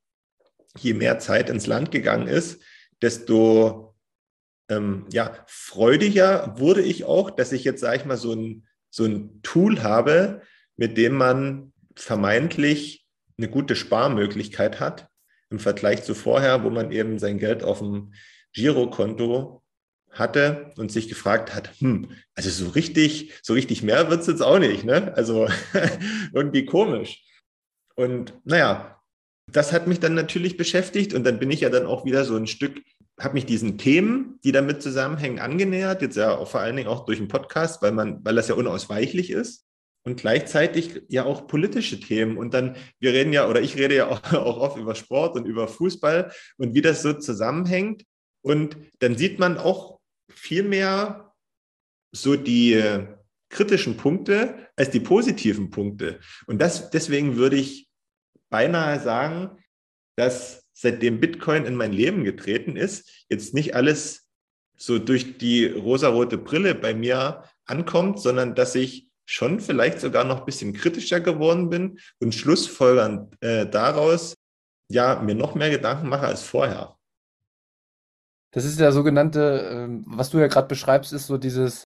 je 0.78 0.94
mehr 0.94 1.20
Zeit 1.20 1.50
ins 1.50 1.68
Land 1.68 1.92
gegangen 1.92 2.28
ist, 2.28 2.62
desto 3.02 3.89
ähm, 4.70 5.06
ja, 5.12 5.36
freudiger 5.48 6.56
wurde 6.58 6.82
ich 6.82 7.04
auch, 7.04 7.32
dass 7.32 7.52
ich 7.52 7.64
jetzt, 7.64 7.82
sage 7.82 7.98
ich 7.98 8.06
mal, 8.06 8.18
so 8.18 8.34
ein, 8.34 8.68
so 8.90 9.06
ein 9.06 9.42
Tool 9.42 9.84
habe, 9.84 10.42
mit 10.78 10.98
dem 10.98 11.16
man 11.16 11.74
vermeintlich 11.96 13.06
eine 13.38 13.50
gute 13.50 13.76
Sparmöglichkeit 13.76 14.80
hat 14.80 15.10
im 15.50 15.60
Vergleich 15.60 16.04
zu 16.04 16.14
vorher, 16.14 16.64
wo 16.64 16.70
man 16.70 16.92
eben 16.92 17.20
sein 17.20 17.40
Geld 17.40 17.64
auf 17.64 17.80
dem 17.80 18.14
Girokonto 18.54 19.64
hatte 20.12 20.72
und 20.78 20.92
sich 20.92 21.08
gefragt 21.08 21.54
hat, 21.54 21.72
hm, 21.80 22.12
also 22.36 22.50
so 22.50 22.72
richtig, 22.72 23.34
so 23.44 23.54
richtig 23.54 23.84
mehr 23.84 24.10
wird 24.10 24.22
es 24.22 24.28
jetzt 24.28 24.42
auch 24.42 24.60
nicht, 24.60 24.84
ne? 24.84 25.14
Also 25.16 25.48
irgendwie 26.34 26.66
komisch. 26.66 27.24
Und 27.96 28.34
naja, 28.44 29.00
das 29.52 29.72
hat 29.72 29.88
mich 29.88 30.00
dann 30.00 30.16
natürlich 30.16 30.58
beschäftigt 30.58 31.14
und 31.14 31.24
dann 31.24 31.40
bin 31.40 31.52
ich 31.52 31.62
ja 31.62 31.70
dann 31.70 31.86
auch 31.86 32.06
wieder 32.06 32.26
so 32.26 32.36
ein 32.36 32.48
Stück, 32.48 32.82
habe 33.20 33.34
mich 33.34 33.46
diesen 33.46 33.78
Themen, 33.78 34.40
die 34.44 34.52
damit 34.52 34.82
zusammenhängen, 34.82 35.40
angenähert, 35.40 36.02
jetzt 36.02 36.18
ja 36.18 36.38
auch 36.38 36.50
vor 36.50 36.62
allen 36.62 36.76
Dingen 36.76 36.88
auch 36.88 37.06
durch 37.06 37.20
den 37.20 37.28
Podcast, 37.28 37.82
weil 37.82 37.92
man, 37.92 38.24
weil 38.24 38.36
das 38.36 38.48
ja 38.48 38.56
unausweichlich 38.56 39.30
ist 39.30 39.66
und 40.06 40.20
gleichzeitig 40.20 41.04
ja 41.10 41.26
auch 41.26 41.48
politische 41.48 42.00
Themen. 42.00 42.38
Und 42.38 42.54
dann, 42.54 42.76
wir 43.00 43.14
reden 43.14 43.34
ja, 43.34 43.48
oder 43.48 43.62
ich 43.62 43.76
rede 43.78 43.96
ja 43.96 44.08
auch, 44.10 44.34
auch 44.34 44.58
oft 44.58 44.78
über 44.78 44.96
Sport 44.96 45.36
und 45.36 45.46
über 45.46 45.68
Fußball 45.68 46.32
und 46.58 46.74
wie 46.74 46.82
das 46.82 47.02
so 47.02 47.14
zusammenhängt. 47.14 48.06
Und 48.42 48.78
dann 49.00 49.18
sieht 49.18 49.38
man 49.38 49.58
auch 49.58 50.00
viel 50.32 50.64
mehr 50.64 51.34
so 52.12 52.36
die 52.36 52.82
kritischen 53.50 53.98
Punkte 53.98 54.68
als 54.76 54.92
die 54.92 55.00
positiven 55.00 55.70
Punkte. 55.70 56.20
Und 56.48 56.62
das, 56.62 56.90
deswegen 56.90 57.36
würde 57.36 57.58
ich 57.58 57.90
beinahe 58.50 59.00
sagen, 59.00 59.58
dass 60.16 60.69
seitdem 60.82 61.20
Bitcoin 61.20 61.66
in 61.66 61.76
mein 61.76 61.92
Leben 61.92 62.24
getreten 62.24 62.78
ist, 62.78 63.26
jetzt 63.30 63.54
nicht 63.54 63.76
alles 63.76 64.30
so 64.78 64.98
durch 64.98 65.38
die 65.38 65.66
rosarote 65.66 66.38
Brille 66.38 66.74
bei 66.74 66.94
mir 66.94 67.44
ankommt, 67.66 68.20
sondern 68.22 68.56
dass 68.56 68.76
ich 68.76 69.10
schon 69.26 69.60
vielleicht 69.60 70.00
sogar 70.00 70.24
noch 70.24 70.40
ein 70.40 70.46
bisschen 70.46 70.74
kritischer 70.74 71.20
geworden 71.20 71.70
bin 71.70 72.00
und 72.20 72.34
schlussfolgernd 72.34 73.36
äh, 73.44 73.68
daraus 73.68 74.36
ja 74.90 75.20
mir 75.22 75.36
noch 75.36 75.54
mehr 75.54 75.70
Gedanken 75.70 76.08
mache 76.08 76.26
als 76.26 76.44
vorher. 76.44 76.98
Das 78.52 78.64
ist 78.64 78.80
der 78.80 78.92
sogenannte, 78.92 79.70
ähm, 79.72 80.04
was 80.08 80.30
du 80.30 80.40
ja 80.40 80.48
gerade 80.48 80.68
beschreibst, 80.68 81.14
ist 81.14 81.28
so 81.28 81.38
dieses, 81.38 81.84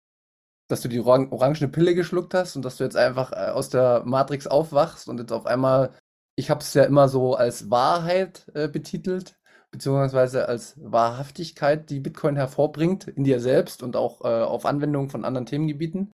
dass 0.67 0.81
du 0.81 0.89
die 0.89 0.99
orang 0.99 1.31
orangene 1.31 1.69
Pille 1.69 1.93
geschluckt 1.93 2.33
hast 2.33 2.55
und 2.55 2.65
dass 2.65 2.77
du 2.77 2.83
jetzt 2.83 2.97
einfach 2.97 3.31
äh, 3.31 3.51
aus 3.51 3.69
der 3.69 4.03
Matrix 4.03 4.47
aufwachst 4.47 5.07
und 5.07 5.19
jetzt 5.19 5.31
auf 5.31 5.45
einmal 5.45 5.91
ich 6.39 6.49
habe 6.49 6.61
es 6.61 6.73
ja 6.73 6.85
immer 6.85 7.09
so 7.09 7.35
als 7.35 7.69
Wahrheit 7.69 8.49
äh, 8.53 8.69
betitelt, 8.69 9.37
beziehungsweise 9.71 10.47
als 10.47 10.75
Wahrhaftigkeit, 10.81 11.89
die 11.89 11.99
Bitcoin 11.99 12.37
hervorbringt 12.37 13.09
in 13.09 13.25
dir 13.25 13.41
selbst 13.41 13.83
und 13.83 13.97
auch 13.97 14.21
äh, 14.21 14.43
auf 14.43 14.65
Anwendungen 14.65 15.09
von 15.09 15.25
anderen 15.25 15.45
Themengebieten. 15.45 16.11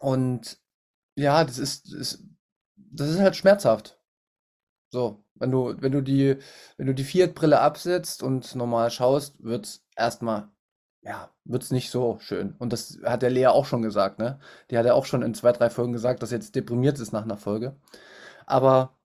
Und 0.00 0.58
ja, 1.16 1.44
das 1.44 1.58
ist, 1.58 1.92
ist, 1.92 2.24
das 2.76 3.10
ist 3.10 3.20
halt 3.20 3.36
schmerzhaft. 3.36 4.00
So, 4.90 5.22
wenn 5.34 5.50
du, 5.50 5.74
wenn 5.82 5.92
du 5.92 6.02
die, 6.02 6.38
wenn 6.78 6.86
du 6.86 6.94
die 6.94 7.04
Fiat-Brille 7.04 7.60
absetzt 7.60 8.22
und 8.22 8.54
normal 8.54 8.90
schaust, 8.90 9.44
wird's 9.44 9.84
erstmal, 9.96 10.48
ja, 11.02 11.30
wird's 11.44 11.70
nicht 11.70 11.90
so 11.90 12.18
schön. 12.20 12.54
Und 12.58 12.72
das 12.72 13.00
hat 13.04 13.20
der 13.20 13.30
Lea 13.30 13.48
auch 13.48 13.66
schon 13.66 13.82
gesagt, 13.82 14.18
ne? 14.18 14.40
Die 14.70 14.78
hat 14.78 14.86
ja 14.86 14.94
auch 14.94 15.04
schon 15.04 15.20
in 15.20 15.34
zwei, 15.34 15.52
drei 15.52 15.68
Folgen 15.68 15.92
gesagt, 15.92 16.22
dass 16.22 16.30
jetzt 16.30 16.54
deprimiert 16.54 16.98
ist 17.00 17.12
nach 17.12 17.24
einer 17.24 17.36
Folge. 17.36 17.76
Aber 18.46 18.97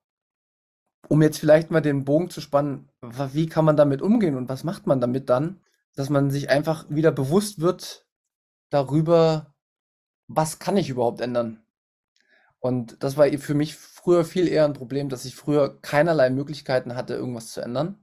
um 1.08 1.22
jetzt 1.22 1.38
vielleicht 1.38 1.70
mal 1.70 1.80
den 1.80 2.04
Bogen 2.04 2.30
zu 2.30 2.40
spannen, 2.40 2.88
wie 3.00 3.46
kann 3.46 3.64
man 3.64 3.76
damit 3.76 4.02
umgehen 4.02 4.36
und 4.36 4.48
was 4.48 4.64
macht 4.64 4.86
man 4.86 5.00
damit 5.00 5.28
dann, 5.28 5.60
dass 5.94 6.10
man 6.10 6.30
sich 6.30 6.50
einfach 6.50 6.86
wieder 6.88 7.12
bewusst 7.12 7.60
wird 7.60 8.06
darüber, 8.70 9.54
was 10.26 10.58
kann 10.58 10.76
ich 10.76 10.88
überhaupt 10.88 11.20
ändern? 11.20 11.64
Und 12.58 13.02
das 13.02 13.16
war 13.16 13.28
für 13.38 13.54
mich 13.54 13.76
früher 13.76 14.24
viel 14.24 14.48
eher 14.48 14.64
ein 14.64 14.72
Problem, 14.72 15.10
dass 15.10 15.26
ich 15.26 15.36
früher 15.36 15.80
keinerlei 15.82 16.30
Möglichkeiten 16.30 16.96
hatte, 16.96 17.14
irgendwas 17.14 17.52
zu 17.52 17.60
ändern. 17.60 18.02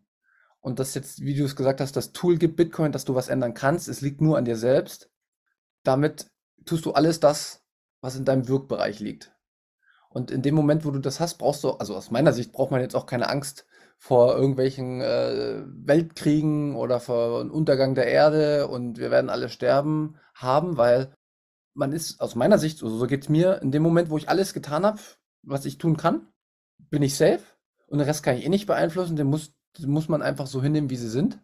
Und 0.59 0.77
dass 0.77 0.93
jetzt, 0.93 1.21
wie 1.21 1.35
du 1.35 1.45
es 1.45 1.55
gesagt 1.55 1.81
hast, 1.81 1.95
das 1.95 2.13
Tool 2.13 2.37
gibt 2.37 2.57
Bitcoin, 2.57 2.91
dass 2.91 3.03
du 3.03 3.15
was 3.15 3.27
ändern 3.27 3.55
kannst. 3.55 3.87
Es 3.87 4.01
liegt 4.01 4.21
nur 4.21 4.37
an 4.37 4.45
dir 4.45 4.55
selbst. 4.55 5.09
Damit 5.83 6.27
tust 6.65 6.85
du 6.85 6.91
alles 6.91 7.19
das, 7.19 7.65
was 8.01 8.15
in 8.15 8.25
deinem 8.25 8.47
Wirkbereich 8.47 8.99
liegt. 8.99 9.30
Und 10.13 10.29
in 10.29 10.41
dem 10.41 10.55
Moment, 10.55 10.85
wo 10.85 10.91
du 10.91 10.99
das 10.99 11.19
hast, 11.19 11.37
brauchst 11.37 11.63
du, 11.63 11.71
also 11.71 11.95
aus 11.95 12.11
meiner 12.11 12.33
Sicht 12.33 12.51
braucht 12.51 12.71
man 12.71 12.81
jetzt 12.81 12.95
auch 12.95 13.05
keine 13.05 13.29
Angst 13.29 13.65
vor 13.97 14.35
irgendwelchen 14.35 14.99
äh, 14.99 15.63
Weltkriegen 15.65 16.75
oder 16.75 16.99
vor 16.99 17.39
einem 17.39 17.51
Untergang 17.51 17.95
der 17.95 18.07
Erde 18.07 18.67
und 18.67 18.97
wir 18.97 19.11
werden 19.11 19.29
alle 19.29 19.47
sterben 19.47 20.17
haben, 20.33 20.75
weil 20.75 21.13
man 21.73 21.93
ist 21.93 22.19
aus 22.19 22.35
meiner 22.35 22.57
Sicht, 22.57 22.83
also 22.83 22.97
so 22.97 23.07
geht 23.07 23.23
es 23.23 23.29
mir, 23.29 23.61
in 23.61 23.71
dem 23.71 23.83
Moment, 23.83 24.09
wo 24.09 24.17
ich 24.17 24.27
alles 24.27 24.53
getan 24.53 24.85
habe, 24.85 24.99
was 25.43 25.65
ich 25.65 25.77
tun 25.77 25.97
kann, 25.97 26.27
bin 26.89 27.03
ich 27.03 27.15
safe 27.15 27.43
und 27.87 27.99
den 27.99 28.07
Rest 28.07 28.23
kann 28.23 28.37
ich 28.37 28.45
eh 28.45 28.49
nicht 28.49 28.67
beeinflussen, 28.67 29.15
den 29.15 29.27
muss, 29.27 29.53
den 29.77 29.89
muss 29.89 30.09
man 30.09 30.21
einfach 30.21 30.47
so 30.47 30.61
hinnehmen, 30.61 30.89
wie 30.89 30.97
sie 30.97 31.09
sind. 31.09 31.39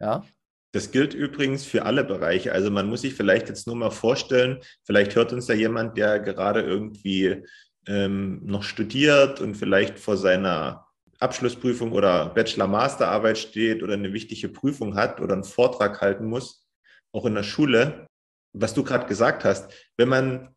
Ja. 0.00 0.24
Das 0.72 0.92
gilt 0.92 1.14
übrigens 1.14 1.64
für 1.64 1.84
alle 1.84 2.04
Bereiche. 2.04 2.52
Also 2.52 2.70
man 2.70 2.88
muss 2.88 3.02
sich 3.02 3.14
vielleicht 3.14 3.48
jetzt 3.48 3.66
nur 3.66 3.76
mal 3.76 3.90
vorstellen, 3.90 4.60
vielleicht 4.84 5.16
hört 5.16 5.32
uns 5.32 5.46
da 5.46 5.52
jemand, 5.52 5.96
der 5.96 6.20
gerade 6.20 6.62
irgendwie 6.62 7.44
ähm, 7.86 8.40
noch 8.44 8.62
studiert 8.62 9.40
und 9.40 9.56
vielleicht 9.56 9.98
vor 9.98 10.16
seiner 10.16 10.86
Abschlussprüfung 11.18 11.92
oder 11.92 12.30
Bachelor-Masterarbeit 12.30 13.38
steht 13.38 13.82
oder 13.82 13.94
eine 13.94 14.12
wichtige 14.12 14.48
Prüfung 14.48 14.96
hat 14.96 15.20
oder 15.20 15.34
einen 15.34 15.44
Vortrag 15.44 16.00
halten 16.00 16.26
muss, 16.26 16.66
auch 17.12 17.26
in 17.26 17.34
der 17.34 17.42
Schule, 17.42 18.06
was 18.52 18.74
du 18.74 18.82
gerade 18.82 19.06
gesagt 19.06 19.44
hast, 19.44 19.72
wenn 19.96 20.08
man 20.08 20.54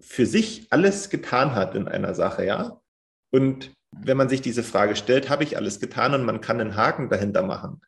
für 0.00 0.26
sich 0.26 0.66
alles 0.70 1.08
getan 1.08 1.54
hat 1.54 1.74
in 1.74 1.88
einer 1.88 2.14
Sache, 2.14 2.44
ja, 2.44 2.80
und 3.30 3.72
wenn 3.90 4.16
man 4.16 4.28
sich 4.28 4.42
diese 4.42 4.62
Frage 4.62 4.96
stellt, 4.96 5.30
habe 5.30 5.44
ich 5.44 5.56
alles 5.56 5.80
getan 5.80 6.14
und 6.14 6.24
man 6.24 6.42
kann 6.42 6.60
einen 6.60 6.76
Haken 6.76 7.08
dahinter 7.08 7.42
machen 7.42 7.80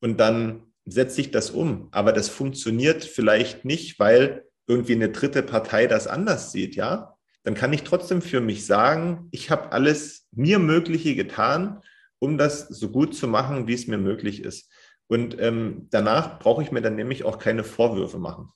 und 0.00 0.18
dann 0.18 0.72
setzt 0.84 1.16
sich 1.16 1.32
das 1.32 1.50
um, 1.50 1.88
aber 1.90 2.12
das 2.12 2.28
funktioniert 2.28 3.04
vielleicht 3.04 3.64
nicht, 3.64 3.98
weil 3.98 4.44
irgendwie 4.66 4.94
eine 4.94 5.10
dritte 5.10 5.42
Partei 5.42 5.86
das 5.86 6.06
anders 6.06 6.52
sieht, 6.52 6.76
ja, 6.76 7.17
dann 7.48 7.54
kann 7.54 7.72
ich 7.72 7.82
trotzdem 7.82 8.20
für 8.20 8.42
mich 8.42 8.66
sagen, 8.66 9.26
ich 9.30 9.50
habe 9.50 9.72
alles 9.72 10.26
mir 10.32 10.58
Mögliche 10.58 11.14
getan, 11.14 11.80
um 12.18 12.36
das 12.36 12.68
so 12.68 12.90
gut 12.90 13.14
zu 13.14 13.26
machen, 13.26 13.66
wie 13.66 13.72
es 13.72 13.86
mir 13.86 13.96
möglich 13.96 14.44
ist. 14.44 14.70
Und 15.06 15.40
ähm, 15.40 15.86
danach 15.90 16.40
brauche 16.40 16.62
ich 16.62 16.72
mir 16.72 16.82
dann 16.82 16.94
nämlich 16.94 17.24
auch 17.24 17.38
keine 17.38 17.64
Vorwürfe 17.64 18.18
machen. 18.18 18.52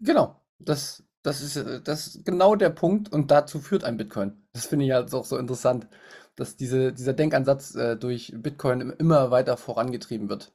Genau, 0.00 0.42
das, 0.58 1.04
das, 1.22 1.40
ist, 1.40 1.86
das 1.86 2.08
ist 2.08 2.24
genau 2.24 2.56
der 2.56 2.70
Punkt 2.70 3.12
und 3.12 3.30
dazu 3.30 3.60
führt 3.60 3.84
ein 3.84 3.96
Bitcoin. 3.96 4.44
Das 4.52 4.66
finde 4.66 4.86
ich 4.86 4.90
halt 4.90 5.14
auch 5.14 5.24
so 5.24 5.38
interessant, 5.38 5.86
dass 6.34 6.56
diese, 6.56 6.92
dieser 6.92 7.12
Denkansatz 7.12 7.76
äh, 7.76 7.96
durch 7.96 8.32
Bitcoin 8.36 8.90
immer 8.98 9.30
weiter 9.30 9.56
vorangetrieben 9.56 10.28
wird. 10.28 10.52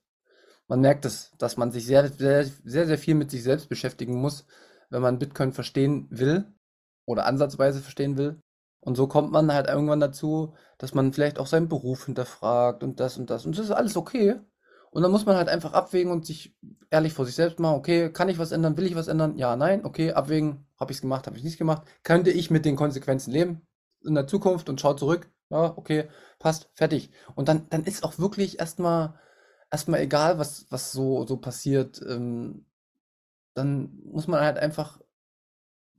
Man 0.67 0.81
merkt 0.81 1.05
es, 1.05 1.31
dass 1.37 1.55
man 1.55 1.71
sich 1.71 1.85
sehr, 1.85 2.09
sehr, 2.09 2.43
sehr, 2.65 2.85
sehr 2.85 2.97
viel 2.97 3.15
mit 3.15 3.31
sich 3.31 3.43
selbst 3.43 3.69
beschäftigen 3.69 4.15
muss, 4.15 4.45
wenn 4.89 5.01
man 5.01 5.19
Bitcoin 5.19 5.53
verstehen 5.53 6.07
will 6.09 6.53
oder 7.05 7.25
ansatzweise 7.25 7.81
verstehen 7.81 8.17
will. 8.17 8.41
Und 8.79 8.95
so 8.95 9.07
kommt 9.07 9.31
man 9.31 9.53
halt 9.53 9.67
irgendwann 9.67 9.99
dazu, 9.99 10.53
dass 10.77 10.93
man 10.93 11.13
vielleicht 11.13 11.39
auch 11.39 11.47
seinen 11.47 11.69
Beruf 11.69 12.05
hinterfragt 12.05 12.83
und 12.83 12.99
das 12.99 13.17
und 13.17 13.29
das. 13.29 13.45
Und 13.45 13.57
das 13.57 13.65
ist 13.65 13.71
alles 13.71 13.95
okay. 13.97 14.39
Und 14.91 15.03
dann 15.03 15.11
muss 15.11 15.25
man 15.25 15.35
halt 15.37 15.47
einfach 15.47 15.73
abwägen 15.73 16.11
und 16.11 16.25
sich 16.25 16.55
ehrlich 16.89 17.13
vor 17.13 17.25
sich 17.25 17.35
selbst 17.35 17.59
machen, 17.59 17.77
okay, 17.77 18.11
kann 18.11 18.27
ich 18.29 18.39
was 18.39 18.51
ändern, 18.51 18.75
will 18.77 18.85
ich 18.87 18.95
was 18.95 19.07
ändern? 19.07 19.37
Ja, 19.37 19.55
nein, 19.55 19.85
okay, 19.85 20.11
abwägen, 20.13 20.65
habe 20.79 20.91
ich 20.91 20.97
es 20.97 21.01
gemacht, 21.01 21.27
habe 21.27 21.37
ich 21.37 21.43
nicht 21.43 21.57
gemacht. 21.57 21.83
Könnte 22.03 22.31
ich 22.31 22.51
mit 22.51 22.65
den 22.65 22.75
Konsequenzen 22.75 23.31
leben? 23.31 23.61
in 24.03 24.15
der 24.15 24.27
Zukunft 24.27 24.69
und 24.69 24.81
schau 24.81 24.93
zurück. 24.93 25.29
Ja, 25.49 25.77
okay, 25.77 26.09
passt, 26.39 26.69
fertig. 26.73 27.11
Und 27.35 27.49
dann, 27.49 27.67
dann 27.69 27.83
ist 27.83 28.03
auch 28.03 28.19
wirklich 28.19 28.59
erstmal 28.59 29.19
erstmal 29.69 30.01
egal, 30.01 30.39
was, 30.39 30.65
was 30.69 30.91
so, 30.91 31.25
so 31.25 31.37
passiert. 31.37 32.01
Ähm, 32.07 32.65
dann 33.53 33.99
muss 34.05 34.27
man 34.27 34.41
halt 34.41 34.57
einfach 34.57 35.01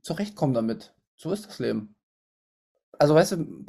zurechtkommen 0.03 0.53
damit. 0.53 0.93
So 1.15 1.31
ist 1.31 1.47
das 1.47 1.59
Leben. 1.59 1.95
Also, 2.99 3.15
weißt 3.15 3.31
du, 3.33 3.65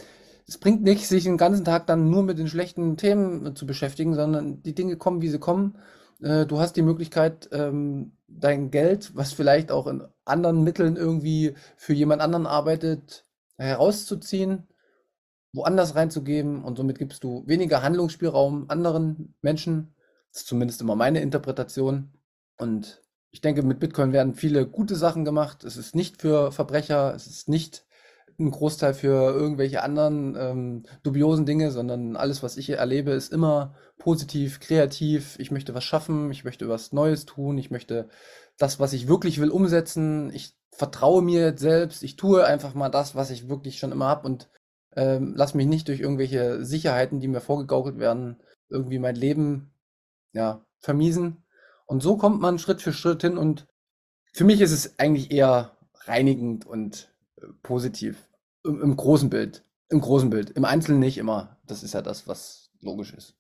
es 0.46 0.58
bringt 0.58 0.82
nichts, 0.82 1.08
sich 1.08 1.24
den 1.24 1.38
ganzen 1.38 1.64
Tag 1.64 1.86
dann 1.86 2.10
nur 2.10 2.22
mit 2.22 2.38
den 2.38 2.48
schlechten 2.48 2.96
Themen 2.96 3.56
zu 3.56 3.66
beschäftigen, 3.66 4.14
sondern 4.14 4.62
die 4.62 4.74
Dinge 4.74 4.96
kommen, 4.96 5.22
wie 5.22 5.30
sie 5.30 5.38
kommen. 5.38 5.78
Äh, 6.20 6.46
du 6.46 6.58
hast 6.58 6.76
die 6.76 6.82
Möglichkeit, 6.82 7.48
ähm, 7.52 8.16
dein 8.28 8.70
Geld, 8.70 9.16
was 9.16 9.32
vielleicht 9.32 9.70
auch 9.70 9.86
in 9.86 10.04
anderen 10.24 10.62
Mitteln 10.62 10.96
irgendwie 10.96 11.54
für 11.76 11.94
jemand 11.94 12.20
anderen 12.20 12.46
arbeitet, 12.46 13.26
herauszuziehen, 13.56 14.68
woanders 15.52 15.94
reinzugeben 15.94 16.64
und 16.64 16.76
somit 16.76 16.98
gibst 16.98 17.24
du 17.24 17.46
weniger 17.46 17.82
Handlungsspielraum 17.82 18.68
anderen 18.68 19.34
Menschen. 19.40 19.94
Das 20.32 20.42
ist 20.42 20.48
zumindest 20.48 20.80
immer 20.80 20.96
meine 20.96 21.20
Interpretation. 21.20 22.12
Und 22.56 23.02
ich 23.34 23.40
denke, 23.40 23.64
mit 23.64 23.80
Bitcoin 23.80 24.12
werden 24.12 24.34
viele 24.34 24.64
gute 24.64 24.94
Sachen 24.94 25.24
gemacht. 25.24 25.64
Es 25.64 25.76
ist 25.76 25.96
nicht 25.96 26.22
für 26.22 26.52
Verbrecher, 26.52 27.12
es 27.16 27.26
ist 27.26 27.48
nicht 27.48 27.84
ein 28.38 28.52
Großteil 28.52 28.94
für 28.94 29.32
irgendwelche 29.34 29.82
anderen 29.82 30.36
ähm, 30.38 30.82
dubiosen 31.02 31.44
Dinge, 31.44 31.72
sondern 31.72 32.14
alles, 32.14 32.44
was 32.44 32.56
ich 32.56 32.70
erlebe, 32.70 33.10
ist 33.10 33.32
immer 33.32 33.74
positiv, 33.98 34.60
kreativ. 34.60 35.36
Ich 35.40 35.50
möchte 35.50 35.74
was 35.74 35.82
schaffen, 35.82 36.30
ich 36.30 36.44
möchte 36.44 36.68
was 36.68 36.92
Neues 36.92 37.26
tun, 37.26 37.58
ich 37.58 37.72
möchte 37.72 38.08
das, 38.56 38.78
was 38.78 38.92
ich 38.92 39.08
wirklich 39.08 39.40
will, 39.40 39.50
umsetzen. 39.50 40.30
Ich 40.32 40.54
vertraue 40.70 41.20
mir 41.20 41.58
selbst, 41.58 42.04
ich 42.04 42.14
tue 42.14 42.46
einfach 42.46 42.74
mal 42.74 42.88
das, 42.88 43.16
was 43.16 43.30
ich 43.30 43.48
wirklich 43.48 43.80
schon 43.80 43.90
immer 43.90 44.06
habe 44.06 44.28
und 44.28 44.48
ähm, 44.94 45.34
lass 45.36 45.54
mich 45.54 45.66
nicht 45.66 45.88
durch 45.88 45.98
irgendwelche 45.98 46.64
Sicherheiten, 46.64 47.18
die 47.18 47.26
mir 47.26 47.40
vorgegaukelt 47.40 47.98
werden, 47.98 48.40
irgendwie 48.68 49.00
mein 49.00 49.16
Leben 49.16 49.72
ja, 50.32 50.64
vermiesen. 50.78 51.43
Und 51.86 52.02
so 52.02 52.16
kommt 52.16 52.40
man 52.40 52.58
Schritt 52.58 52.82
für 52.82 52.92
Schritt 52.92 53.22
hin 53.22 53.36
und 53.36 53.66
für 54.32 54.44
mich 54.44 54.60
ist 54.60 54.72
es 54.72 54.98
eigentlich 54.98 55.30
eher 55.30 55.76
reinigend 56.06 56.66
und 56.66 57.12
äh, 57.36 57.46
positiv. 57.62 58.28
Im, 58.64 58.80
Im, 58.82 58.96
großen 58.96 59.30
Bild. 59.30 59.64
Im 59.90 60.00
großen 60.00 60.30
Bild. 60.30 60.50
Im 60.50 60.64
Einzelnen 60.64 61.00
nicht 61.00 61.18
immer. 61.18 61.58
Das 61.66 61.82
ist 61.82 61.94
ja 61.94 62.02
das, 62.02 62.26
was 62.26 62.70
logisch 62.80 63.12
ist. 63.12 63.36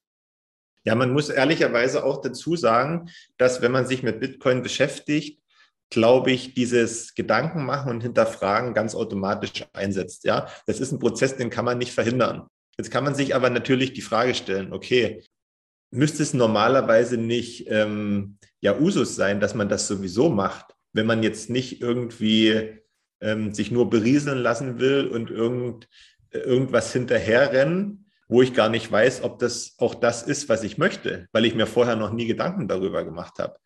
Ja, 0.84 0.94
man 0.94 1.12
muss 1.12 1.30
ehrlicherweise 1.30 2.04
auch 2.04 2.20
dazu 2.20 2.56
sagen, 2.56 3.08
dass 3.38 3.62
wenn 3.62 3.72
man 3.72 3.86
sich 3.86 4.02
mit 4.02 4.20
Bitcoin 4.20 4.62
beschäftigt, 4.62 5.42
glaube 5.90 6.30
ich, 6.30 6.54
dieses 6.54 7.14
Gedanken 7.14 7.64
machen 7.64 7.90
und 7.90 8.02
hinterfragen 8.02 8.74
ganz 8.74 8.94
automatisch 8.94 9.64
einsetzt. 9.72 10.24
Ja, 10.24 10.48
das 10.66 10.80
ist 10.80 10.92
ein 10.92 10.98
Prozess, 10.98 11.36
den 11.36 11.50
kann 11.50 11.64
man 11.64 11.78
nicht 11.78 11.92
verhindern. 11.92 12.48
Jetzt 12.76 12.90
kann 12.90 13.04
man 13.04 13.14
sich 13.14 13.34
aber 13.34 13.50
natürlich 13.50 13.92
die 13.92 14.02
Frage 14.02 14.34
stellen, 14.34 14.72
okay, 14.72 15.24
müsste 15.94 16.22
es 16.22 16.34
normalerweise 16.34 17.16
nicht 17.16 17.66
ähm, 17.68 18.38
ja 18.60 18.78
Usus 18.78 19.16
sein, 19.16 19.40
dass 19.40 19.54
man 19.54 19.68
das 19.68 19.86
sowieso 19.86 20.28
macht, 20.28 20.74
wenn 20.92 21.06
man 21.06 21.22
jetzt 21.22 21.50
nicht 21.50 21.80
irgendwie 21.80 22.78
ähm, 23.20 23.54
sich 23.54 23.70
nur 23.70 23.90
berieseln 23.90 24.38
lassen 24.38 24.80
will 24.80 25.06
und 25.06 25.30
irgend, 25.30 25.88
irgendwas 26.30 26.92
hinterherrennen, 26.92 28.06
wo 28.28 28.42
ich 28.42 28.54
gar 28.54 28.68
nicht 28.68 28.90
weiß, 28.90 29.22
ob 29.22 29.38
das 29.38 29.74
auch 29.78 29.94
das 29.94 30.22
ist, 30.22 30.48
was 30.48 30.62
ich 30.64 30.78
möchte, 30.78 31.28
weil 31.32 31.44
ich 31.44 31.54
mir 31.54 31.66
vorher 31.66 31.96
noch 31.96 32.12
nie 32.12 32.26
Gedanken 32.26 32.68
darüber 32.68 33.04
gemacht 33.04 33.38
habe. 33.38 33.56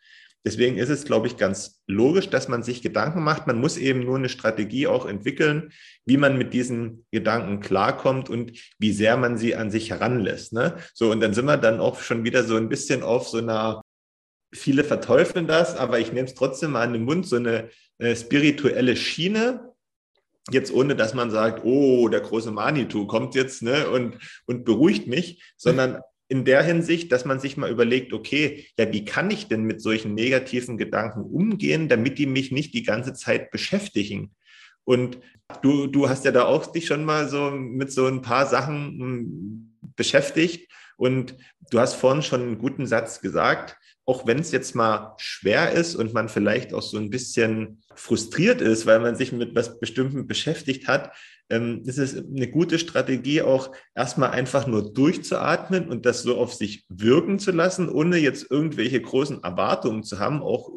Deswegen 0.48 0.78
ist 0.78 0.88
es, 0.88 1.04
glaube 1.04 1.26
ich, 1.26 1.36
ganz 1.36 1.82
logisch, 1.86 2.30
dass 2.30 2.48
man 2.48 2.62
sich 2.62 2.80
Gedanken 2.80 3.22
macht. 3.22 3.46
Man 3.46 3.60
muss 3.60 3.76
eben 3.76 4.00
nur 4.00 4.16
eine 4.16 4.30
Strategie 4.30 4.86
auch 4.86 5.04
entwickeln, 5.04 5.74
wie 6.06 6.16
man 6.16 6.38
mit 6.38 6.54
diesen 6.54 7.04
Gedanken 7.12 7.60
klarkommt 7.60 8.30
und 8.30 8.52
wie 8.78 8.92
sehr 8.92 9.18
man 9.18 9.36
sie 9.36 9.54
an 9.54 9.70
sich 9.70 9.90
heranlässt. 9.90 10.54
Ne? 10.54 10.78
So, 10.94 11.12
und 11.12 11.20
dann 11.20 11.34
sind 11.34 11.44
wir 11.44 11.58
dann 11.58 11.80
auch 11.80 12.00
schon 12.00 12.24
wieder 12.24 12.44
so 12.44 12.56
ein 12.56 12.70
bisschen 12.70 13.02
auf 13.02 13.28
so 13.28 13.36
einer, 13.36 13.82
viele 14.50 14.84
verteufeln 14.84 15.46
das, 15.46 15.76
aber 15.76 15.98
ich 15.98 16.14
nehme 16.14 16.28
es 16.28 16.34
trotzdem 16.34 16.70
mal 16.70 16.86
an 16.86 16.94
den 16.94 17.04
Mund, 17.04 17.26
so 17.26 17.36
eine 17.36 17.68
äh, 17.98 18.16
spirituelle 18.16 18.96
Schiene, 18.96 19.74
jetzt 20.50 20.72
ohne 20.72 20.96
dass 20.96 21.12
man 21.12 21.30
sagt, 21.30 21.62
oh, 21.62 22.08
der 22.08 22.22
große 22.22 22.52
Manitou 22.52 23.06
kommt 23.06 23.34
jetzt 23.34 23.60
ne, 23.60 23.90
und, 23.90 24.16
und 24.46 24.64
beruhigt 24.64 25.08
mich, 25.08 25.42
sondern 25.58 26.00
in 26.28 26.44
der 26.44 26.62
Hinsicht, 26.62 27.10
dass 27.10 27.24
man 27.24 27.40
sich 27.40 27.56
mal 27.56 27.70
überlegt, 27.70 28.12
okay, 28.12 28.66
ja, 28.78 28.92
wie 28.92 29.04
kann 29.04 29.30
ich 29.30 29.48
denn 29.48 29.62
mit 29.62 29.80
solchen 29.80 30.14
negativen 30.14 30.76
Gedanken 30.76 31.22
umgehen, 31.22 31.88
damit 31.88 32.18
die 32.18 32.26
mich 32.26 32.52
nicht 32.52 32.74
die 32.74 32.82
ganze 32.82 33.14
Zeit 33.14 33.50
beschäftigen? 33.50 34.32
Und 34.84 35.18
du, 35.62 35.86
du 35.86 36.08
hast 36.08 36.24
ja 36.24 36.32
da 36.32 36.44
auch 36.44 36.72
dich 36.72 36.86
schon 36.86 37.04
mal 37.04 37.28
so 37.28 37.50
mit 37.50 37.92
so 37.92 38.06
ein 38.06 38.22
paar 38.22 38.46
Sachen 38.46 38.98
hm, 39.00 39.92
beschäftigt 39.96 40.70
und 40.96 41.34
du 41.70 41.80
hast 41.80 41.94
vorhin 41.94 42.22
schon 42.22 42.42
einen 42.42 42.58
guten 42.58 42.86
Satz 42.86 43.20
gesagt, 43.20 43.76
auch 44.04 44.26
wenn 44.26 44.38
es 44.38 44.52
jetzt 44.52 44.74
mal 44.74 45.14
schwer 45.18 45.72
ist 45.72 45.94
und 45.94 46.14
man 46.14 46.28
vielleicht 46.28 46.72
auch 46.72 46.82
so 46.82 46.96
ein 46.96 47.10
bisschen 47.10 47.82
frustriert 47.94 48.60
ist, 48.60 48.86
weil 48.86 49.00
man 49.00 49.16
sich 49.16 49.32
mit 49.32 49.54
was 49.54 49.78
Bestimmtem 49.78 50.26
beschäftigt 50.26 50.88
hat, 50.88 51.12
ähm, 51.50 51.82
ist 51.84 51.98
es 51.98 52.16
eine 52.16 52.48
gute 52.48 52.78
Strategie, 52.78 53.42
auch 53.42 53.72
erstmal 53.94 54.30
einfach 54.30 54.66
nur 54.66 54.92
durchzuatmen 54.92 55.88
und 55.88 56.06
das 56.06 56.22
so 56.22 56.36
auf 56.36 56.54
sich 56.54 56.84
wirken 56.88 57.38
zu 57.38 57.52
lassen, 57.52 57.88
ohne 57.88 58.18
jetzt 58.18 58.50
irgendwelche 58.50 59.00
großen 59.00 59.42
Erwartungen 59.42 60.02
zu 60.02 60.18
haben, 60.18 60.42
auch 60.42 60.70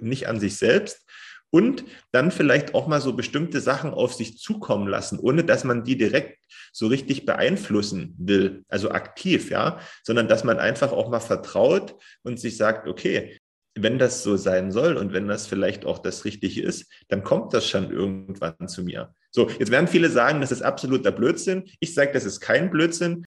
nicht 0.00 0.28
an 0.28 0.40
sich 0.40 0.56
selbst. 0.56 1.06
Und 1.52 1.84
dann 2.12 2.30
vielleicht 2.30 2.74
auch 2.74 2.86
mal 2.86 3.00
so 3.00 3.14
bestimmte 3.14 3.60
Sachen 3.60 3.90
auf 3.90 4.14
sich 4.14 4.38
zukommen 4.38 4.86
lassen, 4.86 5.18
ohne 5.18 5.42
dass 5.42 5.64
man 5.64 5.82
die 5.82 5.98
direkt 5.98 6.38
so 6.72 6.86
richtig 6.86 7.26
beeinflussen 7.26 8.14
will, 8.18 8.64
also 8.68 8.92
aktiv, 8.92 9.50
ja, 9.50 9.80
sondern 10.04 10.28
dass 10.28 10.44
man 10.44 10.60
einfach 10.60 10.92
auch 10.92 11.10
mal 11.10 11.18
vertraut 11.18 11.96
und 12.22 12.38
sich 12.38 12.56
sagt, 12.56 12.86
okay, 12.86 13.36
wenn 13.74 13.98
das 13.98 14.22
so 14.22 14.36
sein 14.36 14.70
soll 14.70 14.96
und 14.96 15.12
wenn 15.12 15.26
das 15.26 15.48
vielleicht 15.48 15.84
auch 15.84 15.98
das 15.98 16.24
Richtige 16.24 16.62
ist, 16.62 16.88
dann 17.08 17.24
kommt 17.24 17.52
das 17.52 17.68
schon 17.68 17.90
irgendwann 17.90 18.68
zu 18.68 18.84
mir. 18.84 19.12
So, 19.30 19.48
jetzt 19.48 19.70
werden 19.70 19.88
viele 19.88 20.10
sagen, 20.10 20.40
das 20.40 20.52
ist 20.52 20.62
absoluter 20.62 21.12
Blödsinn. 21.12 21.64
Ich 21.78 21.94
sage, 21.94 22.12
das 22.12 22.24
ist 22.24 22.40
kein 22.40 22.70
Blödsinn. 22.70 23.24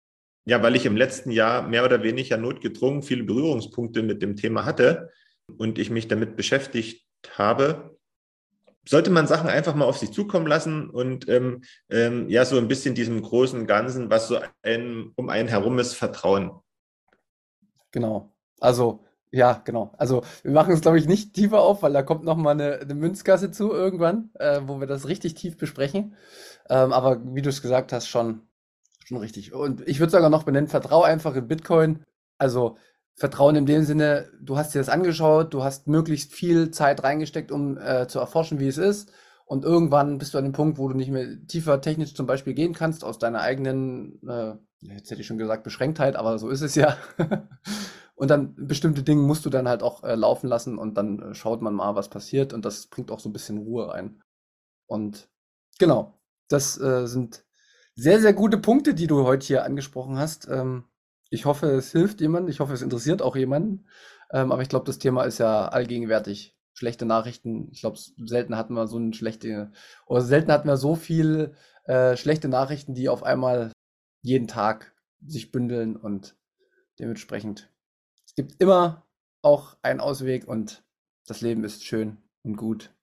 Ja, 0.47 0.63
weil 0.63 0.77
ich 0.77 0.87
im 0.87 0.97
letzten 0.97 1.31
Jahr 1.31 1.69
mehr 1.69 1.85
oder 1.85 2.03
weniger 2.03 2.39
notgedrungen 2.39 3.03
viele 3.03 3.25
Berührungspunkte 3.25 4.03
mit 4.03 4.23
dem 4.23 4.35
Thema 4.37 4.65
hatte 4.65 5.11
und 5.59 5.79
ich 5.79 5.91
mich 5.91 6.09
damit 6.09 6.37
beschäftigt 6.37 7.05
habe, 7.37 7.99
sollte 8.89 9.11
man 9.11 9.27
Sachen 9.27 9.51
einfach 9.51 9.75
mal 9.75 9.85
auf 9.85 9.99
sich 9.99 10.13
zukommen 10.13 10.47
lassen 10.47 10.89
und 10.89 11.29
ähm, 11.29 11.63
ähm, 11.91 12.31
ja, 12.31 12.47
so 12.47 12.57
ein 12.57 12.69
bisschen 12.69 12.95
diesem 12.95 13.21
großen 13.21 13.67
Ganzen, 13.67 14.09
was 14.09 14.29
so 14.29 14.39
ein, 14.63 15.13
um 15.17 15.29
einen 15.29 15.49
herum 15.49 15.79
ist, 15.79 15.93
vertrauen. 15.93 16.53
Genau. 17.91 18.33
Also 18.61 19.05
ja, 19.31 19.61
genau. 19.65 19.93
Also 19.99 20.23
wir 20.43 20.53
machen 20.53 20.73
es, 20.73 20.81
glaube 20.81 20.99
ich, 20.99 21.07
nicht 21.07 21.35
tiefer 21.35 21.61
auf, 21.61 21.83
weil 21.83 21.93
da 21.93 22.03
kommt 22.03 22.25
noch 22.25 22.37
mal 22.37 22.53
eine, 22.53 22.79
eine 22.81 22.95
Münzkasse 22.95 23.51
zu 23.51 23.73
irgendwann, 23.73 24.31
äh, 24.39 24.61
wo 24.65 24.81
wir 24.81 24.87
das 24.87 25.07
richtig 25.09 25.35
tief 25.35 25.57
besprechen. 25.57 26.15
Ähm, 26.71 26.93
aber 26.93 27.21
wie 27.35 27.43
du 27.43 27.51
es 27.51 27.63
gesagt 27.63 27.93
hast, 27.93 28.09
schon, 28.09 28.43
schon 29.05 29.19
richtig. 29.19 29.53
Und 29.53 29.87
ich 29.87 30.01
würde 30.01 30.13
sogar 30.13 30.31
noch 30.31 30.45
benennen, 30.45 30.69
vertrau 30.69 31.03
einfach 31.03 31.35
in 31.37 31.47
Bitcoin. 31.47 32.05
Also 32.39 32.77
Vertrauen 33.17 33.57
in 33.57 33.67
dem 33.67 33.83
Sinne, 33.83 34.31
du 34.41 34.57
hast 34.57 34.75
dir 34.75 34.79
das 34.79 34.89
angeschaut, 34.89 35.53
du 35.53 35.65
hast 35.65 35.89
möglichst 35.89 36.33
viel 36.33 36.71
Zeit 36.71 37.03
reingesteckt, 37.03 37.51
um 37.51 37.77
äh, 37.77 38.07
zu 38.07 38.21
erforschen, 38.21 38.61
wie 38.61 38.69
es 38.69 38.79
ist. 38.79 39.11
Und 39.45 39.65
irgendwann 39.65 40.19
bist 40.19 40.35
du 40.35 40.39
an 40.39 40.45
dem 40.45 40.53
Punkt, 40.53 40.79
wo 40.79 40.89
du 40.89 40.95
nicht 40.95 41.11
mehr 41.11 41.27
tiefer 41.47 41.81
technisch 41.81 42.15
zum 42.15 42.27
Beispiel 42.27 42.55
gehen 42.55 42.75
kannst, 42.75 43.03
aus 43.03 43.19
deiner 43.19 43.41
eigenen, 43.41 44.21
äh, 44.29 44.55
jetzt 44.81 45.11
hätte 45.11 45.21
ich 45.21 45.27
schon 45.27 45.39
gesagt, 45.39 45.65
Beschränktheit, 45.65 46.17
aber 46.17 46.39
so 46.39 46.49
ist 46.49 46.61
es 46.61 46.75
ja. 46.77 46.97
Und 48.19 48.31
dann 48.31 48.57
bestimmte 48.57 49.05
Dinge 49.05 49.23
musst 49.23 49.47
du 49.47 49.51
dann 49.51 49.69
halt 49.69 49.85
auch 49.85 50.03
äh, 50.03 50.17
laufen 50.17 50.49
lassen 50.49 50.77
und 50.77 50.95
dann 50.97 51.23
äh, 51.23 51.35
schaut 51.35 51.63
man 51.63 51.73
mal, 51.73 51.95
was 51.95 52.09
passiert 52.09 52.53
und 52.53 52.65
das 52.65 52.89
bringt 52.89 53.13
auch 53.13 53.21
so 53.21 53.29
ein 53.29 53.33
bisschen 53.33 53.59
Ruhe 53.59 53.89
rein. 53.91 54.21
Und 54.89 55.29
genau, 55.79 56.19
das 56.49 56.81
äh, 56.81 57.07
sind 57.07 57.45
sehr, 57.95 58.21
sehr 58.21 58.33
gute 58.33 58.59
Punkte, 58.59 58.95
die 58.95 59.07
du 59.07 59.23
heute 59.23 59.47
hier 59.47 59.65
angesprochen 59.65 60.19
hast. 60.19 60.49
Ähm, 60.49 60.85
ich 61.31 61.45
hoffe, 61.45 61.69
es 61.69 61.93
hilft 61.93 62.21
jemandem, 62.21 62.51
ich 62.51 62.59
hoffe, 62.59 62.73
es 62.73 62.83
interessiert 62.83 63.23
auch 63.23 63.37
jemanden. 63.37 63.87
Ähm, 64.33 64.51
aber 64.51 64.63
ich 64.63 64.69
glaube, 64.69 64.87
das 64.87 64.99
Thema 64.99 65.23
ist 65.23 65.39
ja 65.39 65.69
allgegenwärtig. 65.69 66.57
Schlechte 66.75 67.07
Nachrichten, 67.07 67.69
ich 67.71 67.83
glaube, 67.83 67.99
selten 67.99 68.57
hatten 68.57 68.75
wir 68.75 68.89
so 68.89 68.97
eine 68.97 69.15
schlechte, 69.15 69.71
oder 70.07 70.23
selten 70.23 70.51
hatten 70.51 70.67
wir 70.67 70.77
so 70.77 70.97
viel 70.97 71.55
äh, 71.85 72.17
schlechte 72.17 72.49
Nachrichten, 72.49 72.95
die 72.95 73.09
auf 73.09 73.23
einmal 73.23 73.71
jeden 74.23 74.49
Tag 74.49 74.93
sich 75.25 75.53
bündeln 75.53 75.95
und 75.95 76.37
dementsprechend 76.99 77.71
gibt 78.39 78.63
immer 78.63 79.05
auch 79.43 79.77
einen 79.83 79.99
Ausweg 79.99 80.47
und 80.47 80.85
das 81.27 81.41
Leben 81.41 81.65
ist 81.65 81.85
schön 81.85 82.19
und 82.45 82.55
gut. 82.55 82.95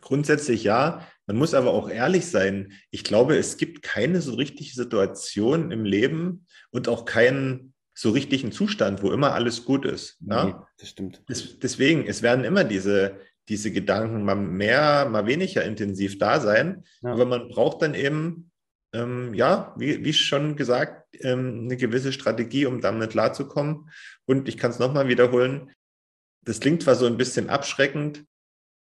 Grundsätzlich 0.00 0.64
ja. 0.64 1.06
Man 1.26 1.36
muss 1.36 1.52
aber 1.52 1.72
auch 1.72 1.90
ehrlich 1.90 2.26
sein. 2.26 2.72
Ich 2.90 3.04
glaube, 3.04 3.36
es 3.36 3.58
gibt 3.58 3.82
keine 3.82 4.22
so 4.22 4.32
richtige 4.32 4.72
Situation 4.72 5.70
im 5.70 5.84
Leben 5.84 6.46
und 6.70 6.88
auch 6.88 7.04
keinen 7.04 7.74
so 7.92 8.08
richtigen 8.08 8.52
Zustand, 8.52 9.02
wo 9.02 9.12
immer 9.12 9.34
alles 9.34 9.66
gut 9.66 9.84
ist. 9.84 10.16
Nee, 10.20 10.54
das 10.78 10.88
stimmt. 10.88 11.22
deswegen, 11.28 12.06
es 12.06 12.22
werden 12.22 12.46
immer 12.46 12.64
diese, 12.64 13.20
diese 13.50 13.70
Gedanken 13.70 14.24
mal 14.24 14.34
mehr, 14.34 15.10
mal 15.10 15.26
weniger 15.26 15.62
intensiv 15.62 16.16
da 16.16 16.40
sein. 16.40 16.84
Ja. 17.02 17.12
Aber 17.12 17.26
man 17.26 17.48
braucht 17.48 17.82
dann 17.82 17.94
eben, 17.94 18.50
ähm, 18.92 19.34
ja, 19.34 19.74
wie, 19.76 20.04
wie 20.04 20.12
schon 20.12 20.56
gesagt, 20.56 21.16
ähm, 21.20 21.62
eine 21.64 21.76
gewisse 21.76 22.12
Strategie, 22.12 22.66
um 22.66 22.80
damit 22.80 23.10
klarzukommen. 23.10 23.90
Und 24.26 24.48
ich 24.48 24.56
kann 24.56 24.70
es 24.70 24.78
nochmal 24.78 25.08
wiederholen. 25.08 25.72
Das 26.42 26.60
klingt 26.60 26.82
zwar 26.82 26.94
so 26.94 27.06
ein 27.06 27.16
bisschen 27.16 27.50
abschreckend, 27.50 28.24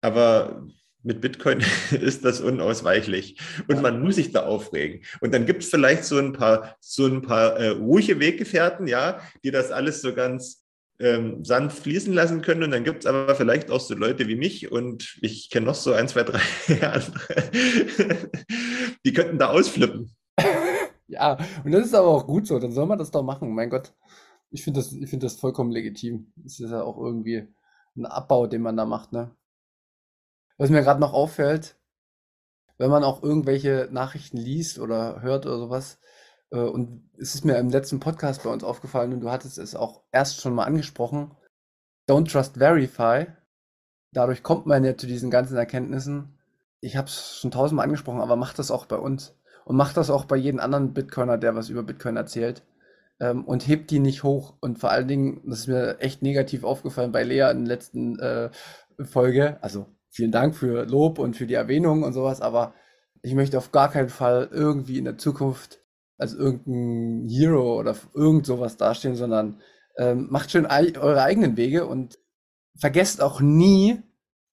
aber 0.01 0.67
mit 1.03 1.21
Bitcoin 1.21 1.65
ist 1.91 2.25
das 2.25 2.41
unausweichlich 2.41 3.41
und 3.69 3.83
man 3.83 4.01
muss 4.03 4.17
sich 4.17 4.33
da 4.33 4.45
aufregen. 4.45 5.05
Und 5.21 5.33
dann 5.33 5.47
gibt 5.47 5.63
es 5.63 5.71
vielleicht 5.71 6.05
so 6.05 6.19
ein 6.19 6.33
paar, 6.33 6.77
so 6.81 7.07
ein 7.07 7.23
paar 7.23 7.57
äh, 7.57 7.69
ruhige 7.69 8.21
Weggefährten, 8.21 8.87
ja, 8.87 9.21
die 9.45 9.51
das 9.51 9.71
alles 9.71 10.01
so 10.01 10.15
ganz 10.15 10.65
ähm, 10.99 11.45
sanft 11.45 11.79
fließen 11.81 12.13
lassen 12.13 12.43
können. 12.43 12.63
Und 12.63 12.71
dann 12.71 12.85
gibt 12.85 13.01
es 13.01 13.07
aber 13.07 13.35
vielleicht 13.35 13.71
auch 13.71 13.81
so 13.81 13.95
Leute 13.95 14.29
wie 14.29 14.37
mich 14.37 14.71
und 14.71 15.19
ich 15.23 15.51
kenne 15.51 15.67
noch 15.67 15.75
so 15.75 15.93
ein, 15.93 16.09
zwei, 16.09 16.25
drei 16.25 16.41
andere, 16.83 18.31
die 19.05 19.13
könnten 19.13 19.39
da 19.39 19.51
ausflippen. 19.51 20.15
Ja, 21.07 21.39
und 21.65 21.73
das 21.73 21.87
ist 21.87 21.95
aber 21.95 22.09
auch 22.09 22.27
gut 22.27 22.47
so. 22.47 22.59
Dann 22.59 22.73
soll 22.73 22.87
man 22.87 22.99
das 22.99 23.11
doch 23.11 23.23
machen. 23.23 23.55
Mein 23.55 23.71
Gott, 23.71 23.95
ich 24.51 24.63
finde 24.63 24.81
das, 24.81 24.93
ich 24.93 25.19
das 25.19 25.37
vollkommen 25.37 25.73
legitim. 25.73 26.33
Das 26.37 26.61
ist 26.61 26.71
ja 26.71 26.83
auch 26.83 26.99
irgendwie 26.99 27.49
ein 27.97 28.07
Abbau, 28.07 28.47
den 28.47 28.63
man 28.63 28.77
da 28.77 28.85
macht, 28.85 29.13
ne? 29.13 29.35
Was 30.57 30.71
mir 30.71 30.83
gerade 30.83 31.01
noch 31.01 31.13
auffällt, 31.13 31.77
wenn 32.79 32.91
man 32.91 33.05
auch 33.05 33.23
irgendwelche 33.23 33.89
Nachrichten 33.91 34.37
liest 34.37 34.79
oder 34.79 35.23
hört 35.23 35.47
oder 35.47 35.59
sowas, 35.59 35.99
äh, 36.51 36.59
und 36.59 37.11
es 37.19 37.35
ist 37.35 37.45
mir 37.45 37.57
im 37.57 37.71
letzten 37.71 38.01
Podcast 38.01 38.43
bei 38.43 38.51
uns 38.51 38.65
aufgefallen 38.65 39.13
und 39.13 39.21
du 39.21 39.31
hattest 39.31 39.59
es 39.59 39.75
auch 39.75 40.03
erst 40.13 40.41
schon 40.41 40.55
mal 40.55 40.65
angesprochen, 40.65 41.33
Don't 42.09 42.31
Trust 42.31 42.57
Verify. 42.57 43.27
Dadurch 44.13 44.43
kommt 44.43 44.67
man 44.67 44.85
ja 44.85 44.97
zu 44.97 45.07
diesen 45.07 45.31
ganzen 45.31 45.57
Erkenntnissen. 45.57 46.39
Ich 46.81 46.97
habe 46.97 47.09
es 47.09 47.39
schon 47.41 47.51
tausendmal 47.51 47.85
angesprochen, 47.85 48.21
aber 48.21 48.37
macht 48.37 48.59
das 48.59 48.71
auch 48.71 48.87
bei 48.87 48.97
uns. 48.97 49.37
Und 49.65 49.77
macht 49.77 49.99
das 49.99 50.09
auch 50.09 50.25
bei 50.25 50.37
jedem 50.37 50.61
anderen 50.61 50.95
Bitcoiner, 50.95 51.37
der 51.37 51.55
was 51.55 51.69
über 51.69 51.83
Bitcoin 51.83 52.17
erzählt. 52.17 52.63
Ähm, 53.21 53.45
und 53.45 53.69
hebt 53.69 53.91
die 53.91 53.99
nicht 53.99 54.23
hoch. 54.23 54.55
Und 54.61 54.79
vor 54.79 54.91
allen 54.91 55.09
Dingen, 55.09 55.43
das 55.45 55.61
ist 55.61 55.67
mir 55.67 55.99
echt 56.01 56.23
negativ 56.23 56.65
aufgefallen 56.65 57.13
bei 57.13 57.23
Lea 57.23 57.51
in 57.51 57.67
der 57.67 57.77
letzten 57.77 58.19
äh, 58.19 58.51
Folge. 59.05 59.59
Also 59.63 59.87
vielen 60.09 60.33
Dank 60.33 60.57
für 60.57 60.85
Lob 60.87 61.19
und 61.19 61.37
für 61.37 61.47
die 61.47 61.55
Erwähnung 61.55 62.03
und 62.03 62.15
sowas, 62.15 62.41
aber 62.41 62.75
ich 63.23 63.35
möchte 63.35 63.59
auf 63.59 63.73
gar 63.73 63.91
keinen 63.91 64.09
Fall 64.09 64.49
irgendwie 64.51 64.99
in 64.99 65.05
der 65.05 65.19
Zukunft 65.19 65.81
als 66.19 66.35
irgendein 66.35 67.29
Hero 67.29 67.79
oder 67.79 67.97
irgend 68.13 68.45
sowas 68.45 68.77
dastehen, 68.77 69.15
sondern 69.15 69.61
ähm, 69.97 70.27
macht 70.31 70.51
schön 70.51 70.67
eure 70.67 71.23
eigenen 71.23 71.57
Wege 71.57 71.87
und 71.87 72.19
vergesst 72.77 73.23
auch 73.23 73.41
nie, 73.41 74.03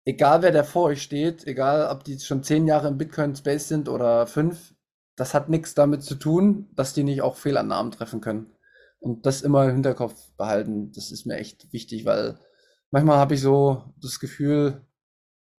egal 0.05 0.41
wer 0.41 0.51
da 0.51 0.63
vor 0.63 0.85
euch 0.85 1.01
steht, 1.01 1.45
egal 1.45 1.89
ob 1.91 2.03
die 2.03 2.19
schon 2.19 2.43
zehn 2.43 2.67
Jahre 2.67 2.87
im 2.87 2.97
Bitcoin-Space 2.97 3.67
sind 3.67 3.89
oder 3.89 4.27
fünf, 4.27 4.75
das 5.15 5.33
hat 5.33 5.49
nichts 5.49 5.73
damit 5.73 6.03
zu 6.03 6.15
tun, 6.15 6.69
dass 6.75 6.93
die 6.93 7.03
nicht 7.03 7.21
auch 7.21 7.35
Fehlannahmen 7.35 7.91
treffen 7.91 8.21
können. 8.21 8.51
Und 8.99 9.25
das 9.25 9.41
immer 9.41 9.65
im 9.65 9.73
Hinterkopf 9.73 10.31
behalten, 10.37 10.91
das 10.93 11.11
ist 11.11 11.25
mir 11.25 11.37
echt 11.37 11.71
wichtig, 11.71 12.05
weil 12.05 12.39
manchmal 12.91 13.17
habe 13.17 13.35
ich 13.35 13.41
so 13.41 13.83
das 14.01 14.19
Gefühl, 14.19 14.81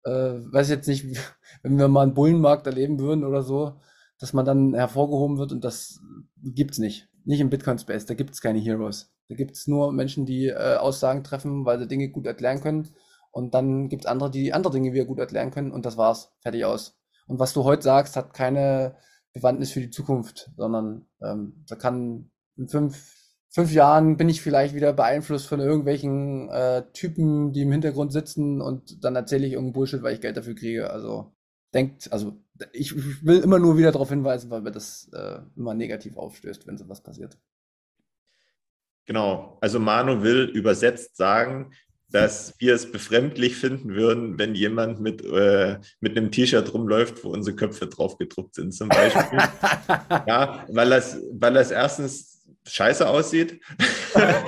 äh, 0.03 0.11
weiß 0.11 0.69
jetzt 0.69 0.87
nicht, 0.87 1.05
wenn 1.63 1.77
wir 1.77 1.87
mal 1.87 2.03
einen 2.03 2.13
Bullenmarkt 2.13 2.67
erleben 2.67 2.99
würden 2.99 3.23
oder 3.23 3.43
so, 3.43 3.79
dass 4.19 4.33
man 4.33 4.45
dann 4.45 4.73
hervorgehoben 4.73 5.37
wird 5.37 5.51
und 5.51 5.63
das 5.63 5.99
gibt's 6.43 6.77
nicht. 6.77 7.09
Nicht 7.25 7.39
im 7.39 7.49
Bitcoin 7.49 7.79
Space, 7.79 8.05
da 8.05 8.13
gibt's 8.13 8.41
keine 8.41 8.59
Heroes. 8.59 9.11
Da 9.29 9.35
gibt's 9.35 9.67
nur 9.67 9.91
Menschen, 9.91 10.25
die 10.25 10.47
äh, 10.47 10.75
Aussagen 10.75 11.23
treffen, 11.23 11.65
weil 11.65 11.79
sie 11.79 11.87
Dinge 11.87 12.09
gut 12.09 12.27
erklären 12.27 12.61
können. 12.61 12.89
Und 13.31 13.53
dann 13.53 13.89
gibt's 13.89 14.05
andere, 14.05 14.31
die 14.31 14.53
andere 14.53 14.73
Dinge 14.73 14.93
wieder 14.93 15.05
gut 15.05 15.19
erklären 15.19 15.51
können 15.51 15.71
und 15.71 15.85
das 15.85 15.97
war's. 15.97 16.31
Fertig 16.41 16.65
aus. 16.65 16.97
Und 17.27 17.39
was 17.39 17.53
du 17.53 17.63
heute 17.63 17.81
sagst, 17.81 18.15
hat 18.15 18.33
keine 18.33 18.95
Bewandtnis 19.33 19.71
für 19.71 19.81
die 19.81 19.89
Zukunft, 19.89 20.51
sondern 20.55 21.07
ähm, 21.21 21.65
da 21.67 21.75
kann 21.75 22.31
in 22.55 22.69
fünf, 22.69 23.13
fünf 23.49 23.73
Jahren 23.73 24.15
bin 24.15 24.29
ich 24.29 24.41
vielleicht 24.41 24.75
wieder 24.75 24.93
beeinflusst 24.93 25.47
von 25.47 25.59
irgendwelchen 25.59 26.49
äh, 26.49 26.83
Typen, 26.93 27.51
die 27.51 27.63
im 27.63 27.71
Hintergrund 27.71 28.13
sitzen 28.13 28.61
und 28.61 29.03
dann 29.03 29.15
erzähle 29.15 29.45
ich 29.45 29.53
irgendeinen 29.53 29.73
Bullshit, 29.73 30.03
weil 30.03 30.13
ich 30.13 30.21
Geld 30.21 30.37
dafür 30.37 30.55
kriege. 30.55 30.89
Also 30.89 31.33
denkt, 31.73 32.13
also 32.13 32.37
ich 32.71 32.95
will 33.25 33.39
immer 33.39 33.59
nur 33.59 33.77
wieder 33.77 33.91
darauf 33.91 34.09
hinweisen, 34.09 34.49
weil 34.49 34.61
mir 34.61 34.71
das 34.71 35.09
äh, 35.13 35.39
immer 35.55 35.73
negativ 35.73 36.17
aufstößt, 36.17 36.67
wenn 36.67 36.77
sowas 36.77 37.01
passiert. 37.01 37.37
Genau, 39.05 39.57
also 39.61 39.79
Manu 39.79 40.23
will 40.23 40.45
übersetzt 40.45 41.17
sagen, 41.17 41.71
dass 42.09 42.53
wir 42.59 42.73
es 42.73 42.91
befremdlich 42.91 43.55
finden 43.55 43.93
würden, 43.93 44.39
wenn 44.39 44.55
jemand 44.55 45.01
mit, 45.01 45.23
äh, 45.23 45.79
mit 45.99 46.17
einem 46.17 46.31
T-Shirt 46.31 46.73
rumläuft, 46.73 47.23
wo 47.23 47.29
unsere 47.29 47.55
Köpfe 47.55 47.87
drauf 47.87 48.17
gedruckt 48.17 48.55
sind, 48.55 48.73
zum 48.73 48.89
Beispiel. 48.89 49.39
ja, 50.27 50.65
weil 50.69 50.89
das, 50.89 51.19
weil 51.33 51.53
das 51.53 51.71
erstens 51.71 52.45
scheiße 52.67 53.07
aussieht 53.07 53.61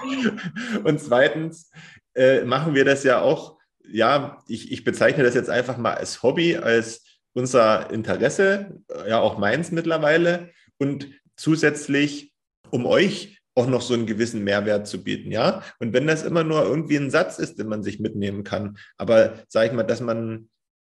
und 0.84 1.00
zweitens 1.00 1.70
äh, 2.16 2.44
machen 2.46 2.74
wir 2.74 2.86
das 2.86 3.04
ja 3.04 3.22
auch, 3.22 3.58
ja, 3.90 4.44
ich, 4.48 4.72
ich 4.72 4.84
bezeichne 4.84 5.24
das 5.24 5.36
jetzt 5.36 5.50
einfach 5.50 5.78
mal 5.78 5.94
als 5.94 6.24
Hobby, 6.24 6.58
als 6.58 7.04
unser 7.38 7.92
Interesse, 7.92 8.82
ja 9.08 9.20
auch 9.20 9.38
meins 9.38 9.72
mittlerweile 9.72 10.50
und 10.80 11.08
zusätzlich, 11.36 12.34
um 12.72 12.88
euch 12.88 13.40
auch 13.54 13.68
noch 13.68 13.84
so 13.84 13.94
einen 13.94 14.08
gewissen 14.08 14.44
Mehrwert 14.44 14.88
zu 14.88 15.04
bieten, 15.04 15.32
ja. 15.32 15.62
Und 15.80 15.94
wenn 15.94 16.08
das 16.08 16.24
immer 16.24 16.44
nur 16.44 16.64
irgendwie 16.64 16.98
ein 16.98 17.12
Satz 17.12 17.38
ist, 17.38 17.60
den 17.60 17.68
man 17.68 17.84
sich 17.84 18.00
mitnehmen 18.00 18.44
kann, 18.44 18.80
aber 18.98 19.36
sage 19.50 19.68
ich 19.68 19.74
mal, 19.74 19.84
dass 19.84 20.02
man 20.02 20.50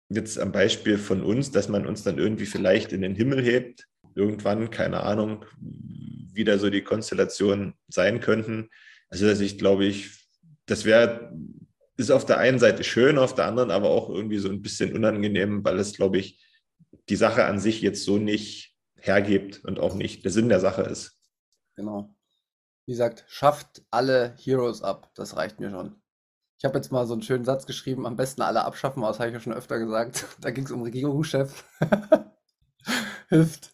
jetzt 0.10 0.40
am 0.40 0.52
Beispiel 0.52 0.98
von 0.98 1.22
uns, 1.22 1.52
dass 1.52 1.70
man 1.70 1.86
uns 1.86 2.02
dann 2.02 2.18
irgendwie 2.18 2.48
vielleicht 2.48 2.92
in 2.92 3.04
den 3.04 3.16
Himmel 3.16 3.44
hebt, 3.44 3.86
irgendwann, 4.16 4.72
keine 4.72 5.04
Ahnung, 5.04 5.46
wie 5.60 6.44
da 6.44 6.58
so 6.58 6.72
die 6.72 6.82
Konstellationen 6.82 7.76
sein 7.88 8.20
könnten. 8.20 8.70
Also, 9.10 9.28
dass 9.28 9.42
ich 9.42 9.60
glaube 9.60 9.86
ich, 9.86 10.28
das 10.66 10.86
wäre 10.86 11.32
ist 12.02 12.12
auf 12.12 12.26
der 12.26 12.38
einen 12.38 12.60
Seite 12.60 12.84
schön, 12.84 13.18
auf 13.18 13.36
der 13.36 13.46
anderen 13.46 13.72
aber 13.72 13.90
auch 13.90 14.10
irgendwie 14.10 14.40
so 14.40 14.50
ein 14.50 14.62
bisschen 14.62 14.94
unangenehm, 14.94 15.64
weil 15.64 15.80
es, 15.80 15.94
glaube 15.94 16.18
ich, 16.18 16.44
die 17.10 17.16
Sache 17.16 17.46
an 17.46 17.60
sich 17.60 17.82
jetzt 17.82 18.04
so 18.04 18.18
nicht 18.18 18.76
hergibt 18.96 19.64
und 19.64 19.80
auch 19.80 19.96
nicht 19.96 20.24
der 20.24 20.32
Sinn 20.32 20.50
der 20.50 20.60
Sache 20.60 20.84
ist. 20.84 21.18
Genau. 21.76 22.14
Wie 22.86 22.92
gesagt, 22.92 23.26
schafft 23.28 23.84
alle 23.92 24.36
Heroes 24.38 24.82
ab. 24.82 25.12
Das 25.16 25.38
reicht 25.38 25.60
mir 25.60 25.70
schon. 25.70 26.02
Ich 26.58 26.66
habe 26.66 26.78
jetzt 26.78 26.92
mal 26.92 27.08
so 27.08 27.14
einen 27.14 27.24
schönen 27.24 27.46
Satz 27.46 27.66
geschrieben, 27.66 28.06
am 28.06 28.16
besten 28.16 28.42
alle 28.42 28.66
abschaffen, 28.66 29.02
aber 29.02 29.12
das 29.12 29.20
habe 29.20 29.30
ich 29.30 29.34
ja 29.34 29.40
schon 29.40 29.54
öfter 29.54 29.80
gesagt. 29.80 30.26
Da 30.42 30.52
ging 30.52 30.66
es 30.66 30.72
um 30.72 30.84
Regierungschef. 30.84 31.64
Hilft. 33.30 33.74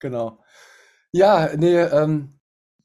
Genau. 0.00 0.42
Ja, 1.12 1.56
nee, 1.56 1.80
ähm, 1.80 2.38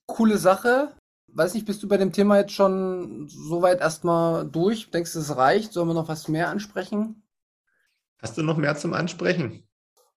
coole 0.05 0.37
Sache 0.37 0.95
weiß 1.33 1.53
nicht, 1.53 1.65
bist 1.65 1.81
du 1.83 1.87
bei 1.87 1.97
dem 1.97 2.11
Thema 2.11 2.37
jetzt 2.37 2.53
schon 2.53 3.27
soweit 3.27 3.81
erstmal 3.81 4.47
durch? 4.47 4.91
Denkst 4.91 5.13
du, 5.13 5.19
es 5.19 5.35
reicht? 5.35 5.73
Sollen 5.73 5.87
wir 5.87 5.93
noch 5.93 6.07
was 6.07 6.27
mehr 6.27 6.49
ansprechen? 6.49 7.23
Hast 8.21 8.37
du 8.37 8.43
noch 8.43 8.57
mehr 8.57 8.75
zum 8.75 8.93
Ansprechen? 8.93 9.63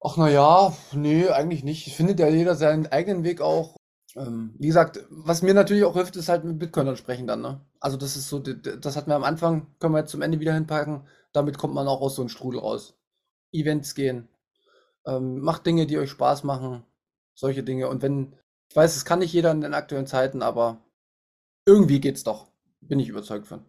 Ach 0.03 0.17
naja, 0.19 0.77
nee, 0.93 1.29
eigentlich 1.29 1.65
nicht. 1.65 1.87
Ich 1.87 1.97
finde 1.97 2.15
ja 2.23 2.29
jeder 2.29 2.55
seinen 2.55 2.87
eigenen 2.87 3.25
Weg 3.25 3.41
auch. 3.41 3.77
Ähm, 4.17 4.55
wie 4.59 4.67
gesagt, 4.67 5.01
was 5.09 5.43
mir 5.43 5.55
natürlich 5.55 5.85
auch 5.85 5.95
hilft, 5.95 6.17
ist 6.17 6.29
halt 6.29 6.45
mit 6.45 6.59
Bitcoinern 6.59 6.97
sprechen 6.97 7.27
dann. 7.27 7.41
Ne? 7.41 7.61
Also 7.81 7.97
das 7.97 8.17
ist 8.17 8.29
so, 8.29 8.39
das 8.39 8.97
hatten 8.97 9.11
wir 9.11 9.17
am 9.17 9.25
Anfang, 9.25 9.75
können 9.79 9.95
wir 9.95 10.01
jetzt 10.01 10.11
zum 10.11 10.23
Ende 10.23 10.41
wieder 10.41 10.53
hinpacken. 10.53 11.09
Damit 11.33 11.59
kommt 11.59 11.75
man 11.75 11.89
auch 11.89 12.01
aus 12.01 12.17
so 12.17 12.23
einem 12.23 12.29
Strudel 12.29 12.61
raus. 12.61 12.99
Events 13.53 13.95
gehen, 13.95 14.29
ähm, 15.07 15.41
macht 15.41 15.65
Dinge, 15.65 15.87
die 15.87 15.99
euch 15.99 16.11
Spaß 16.11 16.45
machen, 16.45 16.85
solche 17.35 17.63
Dinge. 17.63 17.89
Und 17.89 18.03
wenn, 18.03 18.37
ich 18.69 18.77
weiß, 18.77 18.97
es 18.97 19.05
kann 19.05 19.21
nicht 19.21 19.33
jeder 19.33 19.53
in 19.53 19.61
den 19.61 19.75
aktuellen 19.75 20.07
Zeiten, 20.07 20.43
aber 20.43 20.83
irgendwie 21.67 22.01
geht's 22.01 22.25
doch. 22.25 22.51
Bin 22.81 22.99
ich 22.99 23.09
überzeugt 23.09 23.47
von. 23.47 23.65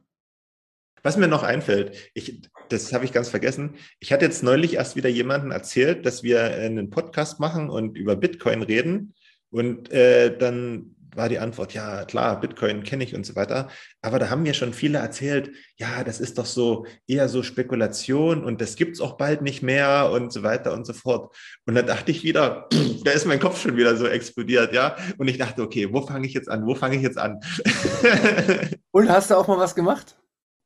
Was 1.04 1.18
mir 1.18 1.28
noch 1.28 1.44
einfällt, 1.44 1.96
ich, 2.16 2.42
das 2.70 2.92
habe 2.92 3.06
ich 3.06 3.14
ganz 3.14 3.30
vergessen. 3.30 3.76
Ich 4.00 4.12
hatte 4.12 4.26
jetzt 4.26 4.42
neulich 4.42 4.74
erst 4.74 4.96
wieder 4.96 5.10
jemanden 5.10 5.52
erzählt, 5.52 6.06
dass 6.06 6.24
wir 6.24 6.44
einen 6.44 6.90
Podcast 6.90 7.40
machen 7.40 7.70
und 7.70 7.96
über 7.96 8.16
Bitcoin 8.16 8.64
reden. 8.64 9.14
Und 9.52 9.92
äh, 9.92 10.36
dann 10.36 10.95
war 11.16 11.30
die 11.30 11.40
Antwort, 11.40 11.74
ja 11.74 12.06
klar, 12.06 12.40
Bitcoin 12.40 12.84
kenne 12.84 13.04
ich 13.04 13.16
und 13.16 13.26
so 13.26 13.36
weiter. 13.36 13.70
Aber 14.02 14.20
da 14.20 14.30
haben 14.30 14.44
mir 14.44 14.54
schon 14.54 14.74
viele 14.74 15.00
erzählt, 15.00 15.52
ja, 15.78 16.04
das 16.04 16.20
ist 16.20 16.38
doch 16.38 16.46
so 16.46 16.86
eher 17.08 17.30
so 17.30 17.44
Spekulation 17.44 18.44
und 18.44 18.62
das 18.62 18.76
gibt 18.76 18.96
es 18.96 19.02
auch 19.02 19.18
bald 19.18 19.42
nicht 19.42 19.64
mehr 19.64 20.10
und 20.12 20.32
so 20.32 20.44
weiter 20.44 20.74
und 20.74 20.86
so 20.86 20.94
fort. 20.94 21.36
Und 21.66 21.76
dann 21.76 21.88
dachte 21.88 22.12
ich 22.12 22.24
wieder, 22.24 22.68
pff, 22.74 22.86
da 23.04 23.12
ist 23.12 23.26
mein 23.26 23.40
Kopf 23.40 23.62
schon 23.62 23.78
wieder 23.78 23.96
so 23.96 24.08
explodiert, 24.08 24.74
ja. 24.74 24.96
Und 25.18 25.28
ich 25.28 25.38
dachte, 25.38 25.62
okay, 25.62 25.92
wo 25.92 26.02
fange 26.02 26.28
ich 26.28 26.34
jetzt 26.34 26.50
an? 26.50 26.66
Wo 26.66 26.76
fange 26.76 26.96
ich 26.96 27.02
jetzt 27.02 27.18
an? 27.18 27.40
und 28.92 29.10
hast 29.10 29.32
du 29.32 29.36
auch 29.36 29.48
mal 29.48 29.60
was 29.60 29.76
gemacht? 29.76 30.18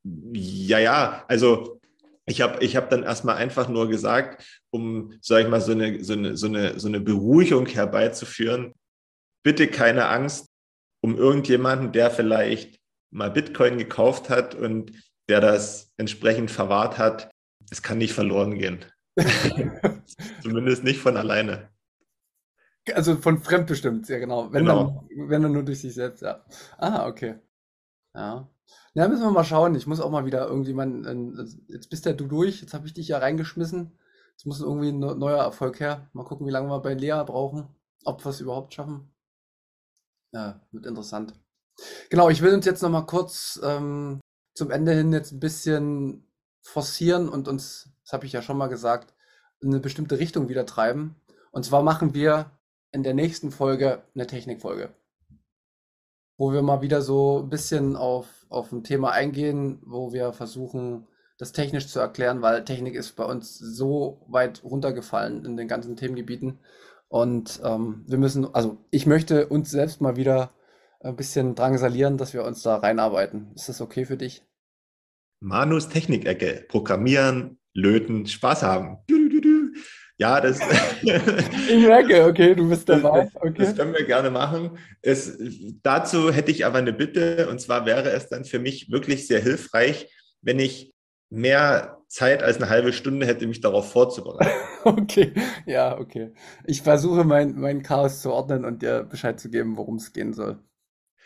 Ja, 0.04 0.80
ja, 0.80 1.24
also 1.28 1.80
ich 2.30 2.42
habe 2.42 2.64
ich 2.64 2.76
hab 2.76 2.90
dann 2.90 3.04
erstmal 3.04 3.36
einfach 3.38 3.68
nur 3.68 3.90
gesagt, 3.90 4.46
um, 4.70 5.14
sage 5.22 5.44
ich 5.44 5.50
mal, 5.50 5.62
so 5.62 5.72
eine, 5.72 6.04
so, 6.04 6.14
eine, 6.14 6.38
so, 6.38 6.48
eine, 6.48 6.80
so 6.80 6.88
eine 6.88 7.00
Beruhigung 7.00 7.66
herbeizuführen, 7.66 8.74
bitte 9.44 9.68
keine 9.68 10.08
Angst 10.08 10.48
um 11.02 11.18
irgendjemanden, 11.18 11.92
der 11.92 12.12
vielleicht 12.12 12.80
mal 13.12 13.32
Bitcoin 13.32 13.78
gekauft 13.78 14.30
hat 14.30 14.56
und 14.56 14.92
der 15.30 15.42
das 15.42 15.92
entsprechend 15.98 16.52
verwahrt 16.52 16.98
hat, 16.98 17.32
es 17.70 17.82
kann 17.82 17.98
nicht 17.98 18.14
verloren 18.14 18.58
gehen. 18.58 18.86
Zumindest 20.42 20.84
nicht 20.84 21.00
von 21.00 21.18
alleine. 21.18 21.70
Also 22.94 23.16
von 23.18 23.40
fremdbestimmt, 23.40 24.10
ja 24.10 24.18
genau. 24.18 24.52
Wenn, 24.52 24.66
genau. 24.66 25.08
Dann, 25.10 25.30
wenn 25.30 25.44
dann 25.44 25.52
nur 25.52 25.64
durch 25.64 25.82
sich 25.82 25.94
selbst, 25.94 26.22
ja. 26.22 26.44
Ah, 26.78 27.08
okay. 27.08 27.36
Ja. 28.16 28.50
Ja, 28.94 29.08
müssen 29.08 29.24
wir 29.24 29.32
mal 29.32 29.44
schauen. 29.44 29.76
Ich 29.76 29.88
muss 29.88 30.00
auch 30.00 30.10
mal 30.10 30.26
wieder 30.26 30.48
irgendwie 30.48 30.74
mein, 30.74 31.36
jetzt 31.68 31.90
bist 31.90 32.06
ja 32.06 32.14
du 32.14 32.26
durch, 32.26 32.62
jetzt 32.62 32.74
habe 32.74 32.88
ich 32.88 32.94
dich 32.94 33.08
ja 33.08 33.20
reingeschmissen. 33.20 33.98
Jetzt 34.32 34.46
muss 34.46 34.62
irgendwie 34.62 34.90
ein 34.90 35.00
neuer 35.00 35.44
Erfolg 35.44 35.80
her. 35.80 36.10
Mal 36.14 36.24
gucken, 36.24 36.48
wie 36.48 36.52
lange 36.52 36.70
wir 36.70 36.80
bei 36.82 36.94
Lea 36.94 37.24
brauchen, 37.26 37.68
ob 38.06 38.24
wir 38.26 38.30
es 38.30 38.42
überhaupt 38.42 38.74
schaffen. 38.74 39.12
Ja, 40.32 40.62
wird 40.72 40.86
interessant. 40.86 41.34
Genau, 42.10 42.30
ich 42.30 42.42
will 42.42 42.54
uns 42.54 42.66
jetzt 42.66 42.82
noch 42.82 42.90
mal 42.90 43.06
kurz 43.06 43.60
ähm, 43.64 44.20
zum 44.54 44.72
Ende 44.72 44.94
hin 44.94 45.14
jetzt 45.14 45.32
ein 45.32 45.40
bisschen 45.40 46.28
forcieren 46.62 47.30
und 47.30 47.48
uns, 47.48 47.90
das 48.04 48.14
habe 48.14 48.26
ich 48.26 48.34
ja 48.34 48.42
schon 48.42 48.58
mal 48.58 48.68
gesagt, 48.68 49.14
in 49.62 49.70
eine 49.70 49.80
bestimmte 49.80 50.20
Richtung 50.20 50.50
wieder 50.50 50.66
treiben. 50.66 51.16
Und 51.52 51.66
zwar 51.66 51.82
machen 51.82 52.14
wir 52.14 52.52
in 52.92 53.04
der 53.04 53.14
nächsten 53.14 53.52
Folge 53.52 54.04
eine 54.14 54.28
Technikfolge, 54.28 54.94
wo 56.38 56.52
wir 56.54 56.62
mal 56.62 56.82
wieder 56.82 57.02
so 57.02 57.40
ein 57.40 57.50
bisschen 57.50 57.96
auf, 57.96 58.46
auf 58.50 58.72
ein 58.72 58.84
Thema 58.84 59.12
eingehen, 59.12 59.82
wo 59.86 60.14
wir 60.14 60.34
versuchen, 60.34 61.08
das 61.38 61.54
technisch 61.54 61.88
zu 61.88 62.00
erklären, 62.00 62.42
weil 62.42 62.66
Technik 62.66 62.96
ist 62.96 63.16
bei 63.16 63.24
uns 63.24 63.58
so 63.58 64.26
weit 64.28 64.64
runtergefallen 64.64 65.46
in 65.46 65.56
den 65.56 65.70
ganzen 65.70 65.96
Themengebieten. 65.96 66.60
Und 67.10 67.60
ähm, 67.64 68.06
wir 68.08 68.18
müssen, 68.18 68.54
also 68.54 68.78
ich 68.92 69.06
möchte 69.06 69.48
uns 69.48 69.72
selbst 69.72 70.00
mal 70.00 70.16
wieder 70.16 70.52
ein 71.02 71.16
bisschen 71.16 71.56
drangsalieren, 71.56 72.18
dass 72.18 72.34
wir 72.34 72.44
uns 72.44 72.62
da 72.62 72.78
reinarbeiten. 72.78 73.52
Ist 73.56 73.68
das 73.68 73.82
okay 73.82 74.06
für 74.06 74.18
dich? 74.18 74.44
Manus 75.42 75.90
Technikecke. 75.90 76.66
Programmieren, 76.68 77.60
löten, 77.74 78.28
Spaß 78.28 78.64
haben. 78.64 79.00
Ja, 80.18 80.42
das. 80.42 80.60
ich 81.02 81.88
merke, 81.88 82.26
okay, 82.26 82.54
du 82.54 82.70
bist 82.70 82.88
dabei. 82.88 83.30
Okay. 83.34 83.54
Das 83.58 83.76
können 83.76 83.94
wir 83.94 84.06
gerne 84.06 84.30
machen. 84.30 84.78
Es, 85.02 85.38
dazu 85.82 86.32
hätte 86.32 86.52
ich 86.52 86.66
aber 86.66 86.78
eine 86.78 86.94
Bitte, 86.94 87.50
und 87.50 87.60
zwar 87.60 87.86
wäre 87.86 88.12
es 88.12 88.28
dann 88.28 88.46
für 88.46 88.60
mich 88.60 88.92
wirklich 88.92 89.28
sehr 89.28 89.42
hilfreich, 89.42 90.12
wenn 90.42 90.60
ich 90.60 90.94
mehr 91.30 91.99
Zeit 92.10 92.42
als 92.42 92.58
eine 92.58 92.70
halbe 92.70 92.92
Stunde 92.92 93.26
hätte, 93.28 93.48
mich 93.48 93.62
darauf 93.62 93.92
vorzubereiten. 93.92 94.52
okay, 94.84 95.32
ja, 95.66 95.98
okay. 95.98 96.34
Ich 96.66 96.82
versuche 96.82 97.24
mein, 97.24 97.56
mein 97.60 97.84
Chaos 97.84 98.22
zu 98.22 98.32
ordnen 98.32 98.66
und 98.66 98.82
dir 98.82 99.04
Bescheid 99.04 99.40
zu 99.40 99.50
geben, 99.50 99.78
worum 99.78 99.96
es 99.96 100.12
gehen 100.12 100.34
soll. 100.34 100.60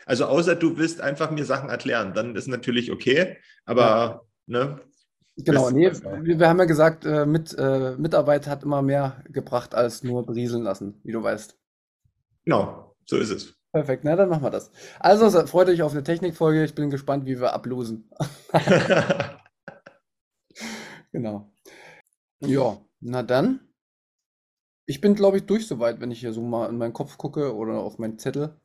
Also 0.06 0.26
außer 0.26 0.56
du 0.56 0.78
willst 0.78 1.00
einfach 1.00 1.32
mir 1.32 1.46
Sachen 1.46 1.70
erklären, 1.70 2.14
dann 2.14 2.36
ist 2.36 2.48
natürlich 2.48 2.92
okay, 2.92 3.38
aber 3.66 3.82
ja. 3.82 4.22
ne, 4.46 4.82
Genau, 5.36 5.72
nee, 5.72 5.90
wir 5.92 6.48
haben 6.48 6.60
ja 6.60 6.66
gesagt, 6.66 7.06
äh, 7.06 7.26
mit, 7.26 7.56
äh, 7.58 7.96
Mitarbeit 7.98 8.46
hat 8.46 8.62
immer 8.62 8.84
mehr 8.84 9.24
gebracht 9.30 9.74
als 9.74 10.04
nur 10.04 10.26
berieseln 10.26 10.62
lassen, 10.62 11.00
wie 11.04 11.12
du 11.12 11.24
weißt. 11.24 11.58
Genau, 12.46 12.96
so 13.06 13.18
ist 13.18 13.32
es. 13.32 13.56
Perfekt, 13.72 14.04
na 14.04 14.16
dann 14.16 14.30
machen 14.30 14.44
wir 14.44 14.52
das. 14.52 14.72
Also 15.00 15.32
freut 15.48 15.70
euch 15.70 15.82
auf 15.82 15.94
eine 15.94 16.04
Technikfolge. 16.04 16.64
Ich 16.64 16.76
bin 16.76 16.92
gespannt, 16.92 17.26
wie 17.26 17.40
wir 17.40 17.54
ablosen. 17.54 18.12
genau. 21.14 21.54
Ja, 22.42 22.78
na 23.00 23.24
dann. 23.24 23.62
Ich 24.86 25.00
bin, 25.00 25.16
glaube 25.16 25.38
ich, 25.38 25.46
durch 25.46 25.66
soweit, 25.66 26.02
wenn 26.02 26.12
ich 26.12 26.20
hier 26.20 26.34
so 26.34 26.42
mal 26.42 26.70
in 26.70 26.78
meinen 26.78 26.92
Kopf 26.92 27.18
gucke 27.18 27.56
oder 27.56 27.80
auf 27.80 28.00
meinen 28.00 28.20
Zettel. 28.20 28.60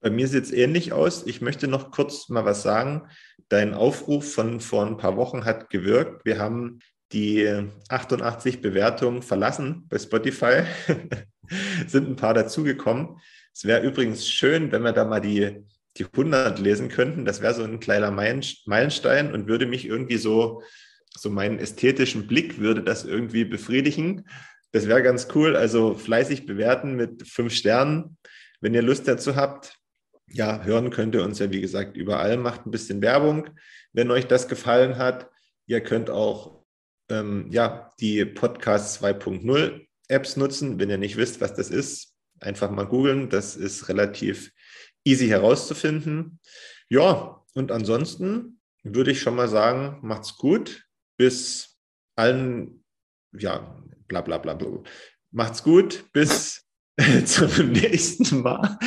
Bei 0.00 0.10
mir 0.10 0.28
sieht 0.28 0.44
es 0.44 0.52
ähnlich 0.52 0.92
aus. 0.92 1.26
Ich 1.26 1.40
möchte 1.40 1.68
noch 1.68 1.90
kurz 1.90 2.28
mal 2.28 2.44
was 2.44 2.62
sagen. 2.62 3.08
Dein 3.48 3.74
Aufruf 3.74 4.32
von 4.32 4.60
vor 4.60 4.86
ein 4.86 4.96
paar 4.96 5.16
Wochen 5.16 5.44
hat 5.44 5.70
gewirkt. 5.70 6.24
Wir 6.24 6.38
haben 6.38 6.80
die 7.12 7.68
88 7.88 8.60
Bewertungen 8.60 9.22
verlassen 9.22 9.86
bei 9.88 9.98
Spotify. 9.98 10.62
Sind 11.86 12.08
ein 12.08 12.16
paar 12.16 12.34
dazugekommen. 12.34 13.18
Es 13.52 13.64
wäre 13.64 13.82
übrigens 13.82 14.28
schön, 14.28 14.72
wenn 14.72 14.82
wir 14.82 14.92
da 14.92 15.04
mal 15.04 15.20
die, 15.20 15.64
die 15.96 16.04
100 16.04 16.58
lesen 16.58 16.88
könnten. 16.88 17.24
Das 17.24 17.40
wäre 17.40 17.54
so 17.54 17.62
ein 17.62 17.80
kleiner 17.80 18.10
Meilenstein 18.10 19.32
und 19.32 19.46
würde 19.46 19.66
mich 19.66 19.86
irgendwie 19.86 20.16
so, 20.16 20.62
so 21.16 21.30
meinen 21.30 21.58
ästhetischen 21.58 22.26
Blick 22.26 22.58
würde 22.58 22.82
das 22.82 23.04
irgendwie 23.04 23.44
befriedigen. 23.44 24.26
Das 24.72 24.88
wäre 24.88 25.02
ganz 25.02 25.28
cool. 25.34 25.56
Also 25.56 25.94
fleißig 25.94 26.46
bewerten 26.46 26.96
mit 26.96 27.26
fünf 27.28 27.54
Sternen. 27.54 28.16
Wenn 28.60 28.74
ihr 28.74 28.82
Lust 28.82 29.06
dazu 29.06 29.36
habt, 29.36 29.78
ja, 30.28 30.64
hören 30.64 30.90
könnt 30.90 31.14
ihr 31.14 31.22
uns 31.22 31.38
ja, 31.38 31.50
wie 31.50 31.60
gesagt, 31.60 31.96
überall. 31.96 32.36
Macht 32.36 32.66
ein 32.66 32.70
bisschen 32.70 33.00
Werbung, 33.00 33.50
wenn 33.92 34.10
euch 34.10 34.26
das 34.26 34.48
gefallen 34.48 34.98
hat. 34.98 35.30
Ihr 35.66 35.80
könnt 35.80 36.10
auch 36.10 36.64
ähm, 37.08 37.48
ja, 37.50 37.92
die 38.00 38.24
Podcast 38.24 39.02
2.0 39.02 39.86
Apps 40.08 40.36
nutzen. 40.36 40.78
Wenn 40.80 40.90
ihr 40.90 40.98
nicht 40.98 41.16
wisst, 41.16 41.40
was 41.40 41.54
das 41.54 41.70
ist, 41.70 42.14
einfach 42.40 42.70
mal 42.70 42.86
googeln. 42.86 43.28
Das 43.28 43.56
ist 43.56 43.88
relativ 43.88 44.50
easy 45.04 45.28
herauszufinden. 45.28 46.40
Ja, 46.88 47.42
und 47.54 47.70
ansonsten 47.70 48.60
würde 48.82 49.12
ich 49.12 49.20
schon 49.20 49.36
mal 49.36 49.48
sagen, 49.48 49.98
macht's 50.02 50.36
gut. 50.36 50.84
Bis 51.16 51.78
allen, 52.16 52.84
ja, 53.32 53.82
bla 54.08 54.20
bla 54.20 54.38
bla 54.38 54.54
bla. 54.54 54.82
Macht's 55.30 55.62
gut. 55.62 56.10
Bis 56.12 56.64
zum 57.26 57.72
nächsten 57.72 58.42
Mal 58.42 58.78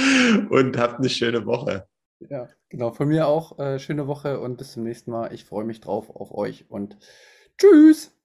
und 0.49 0.77
habt 0.77 0.99
eine 0.99 1.09
schöne 1.09 1.45
Woche. 1.45 1.87
Ja, 2.19 2.47
genau. 2.69 2.91
Von 2.91 3.09
mir 3.09 3.27
auch 3.27 3.59
äh, 3.59 3.79
schöne 3.79 4.07
Woche 4.07 4.39
und 4.39 4.57
bis 4.57 4.71
zum 4.73 4.83
nächsten 4.83 5.11
Mal. 5.11 5.33
Ich 5.33 5.45
freue 5.45 5.65
mich 5.65 5.81
drauf 5.81 6.09
auf 6.09 6.31
euch 6.31 6.69
und 6.69 6.97
tschüss. 7.57 8.16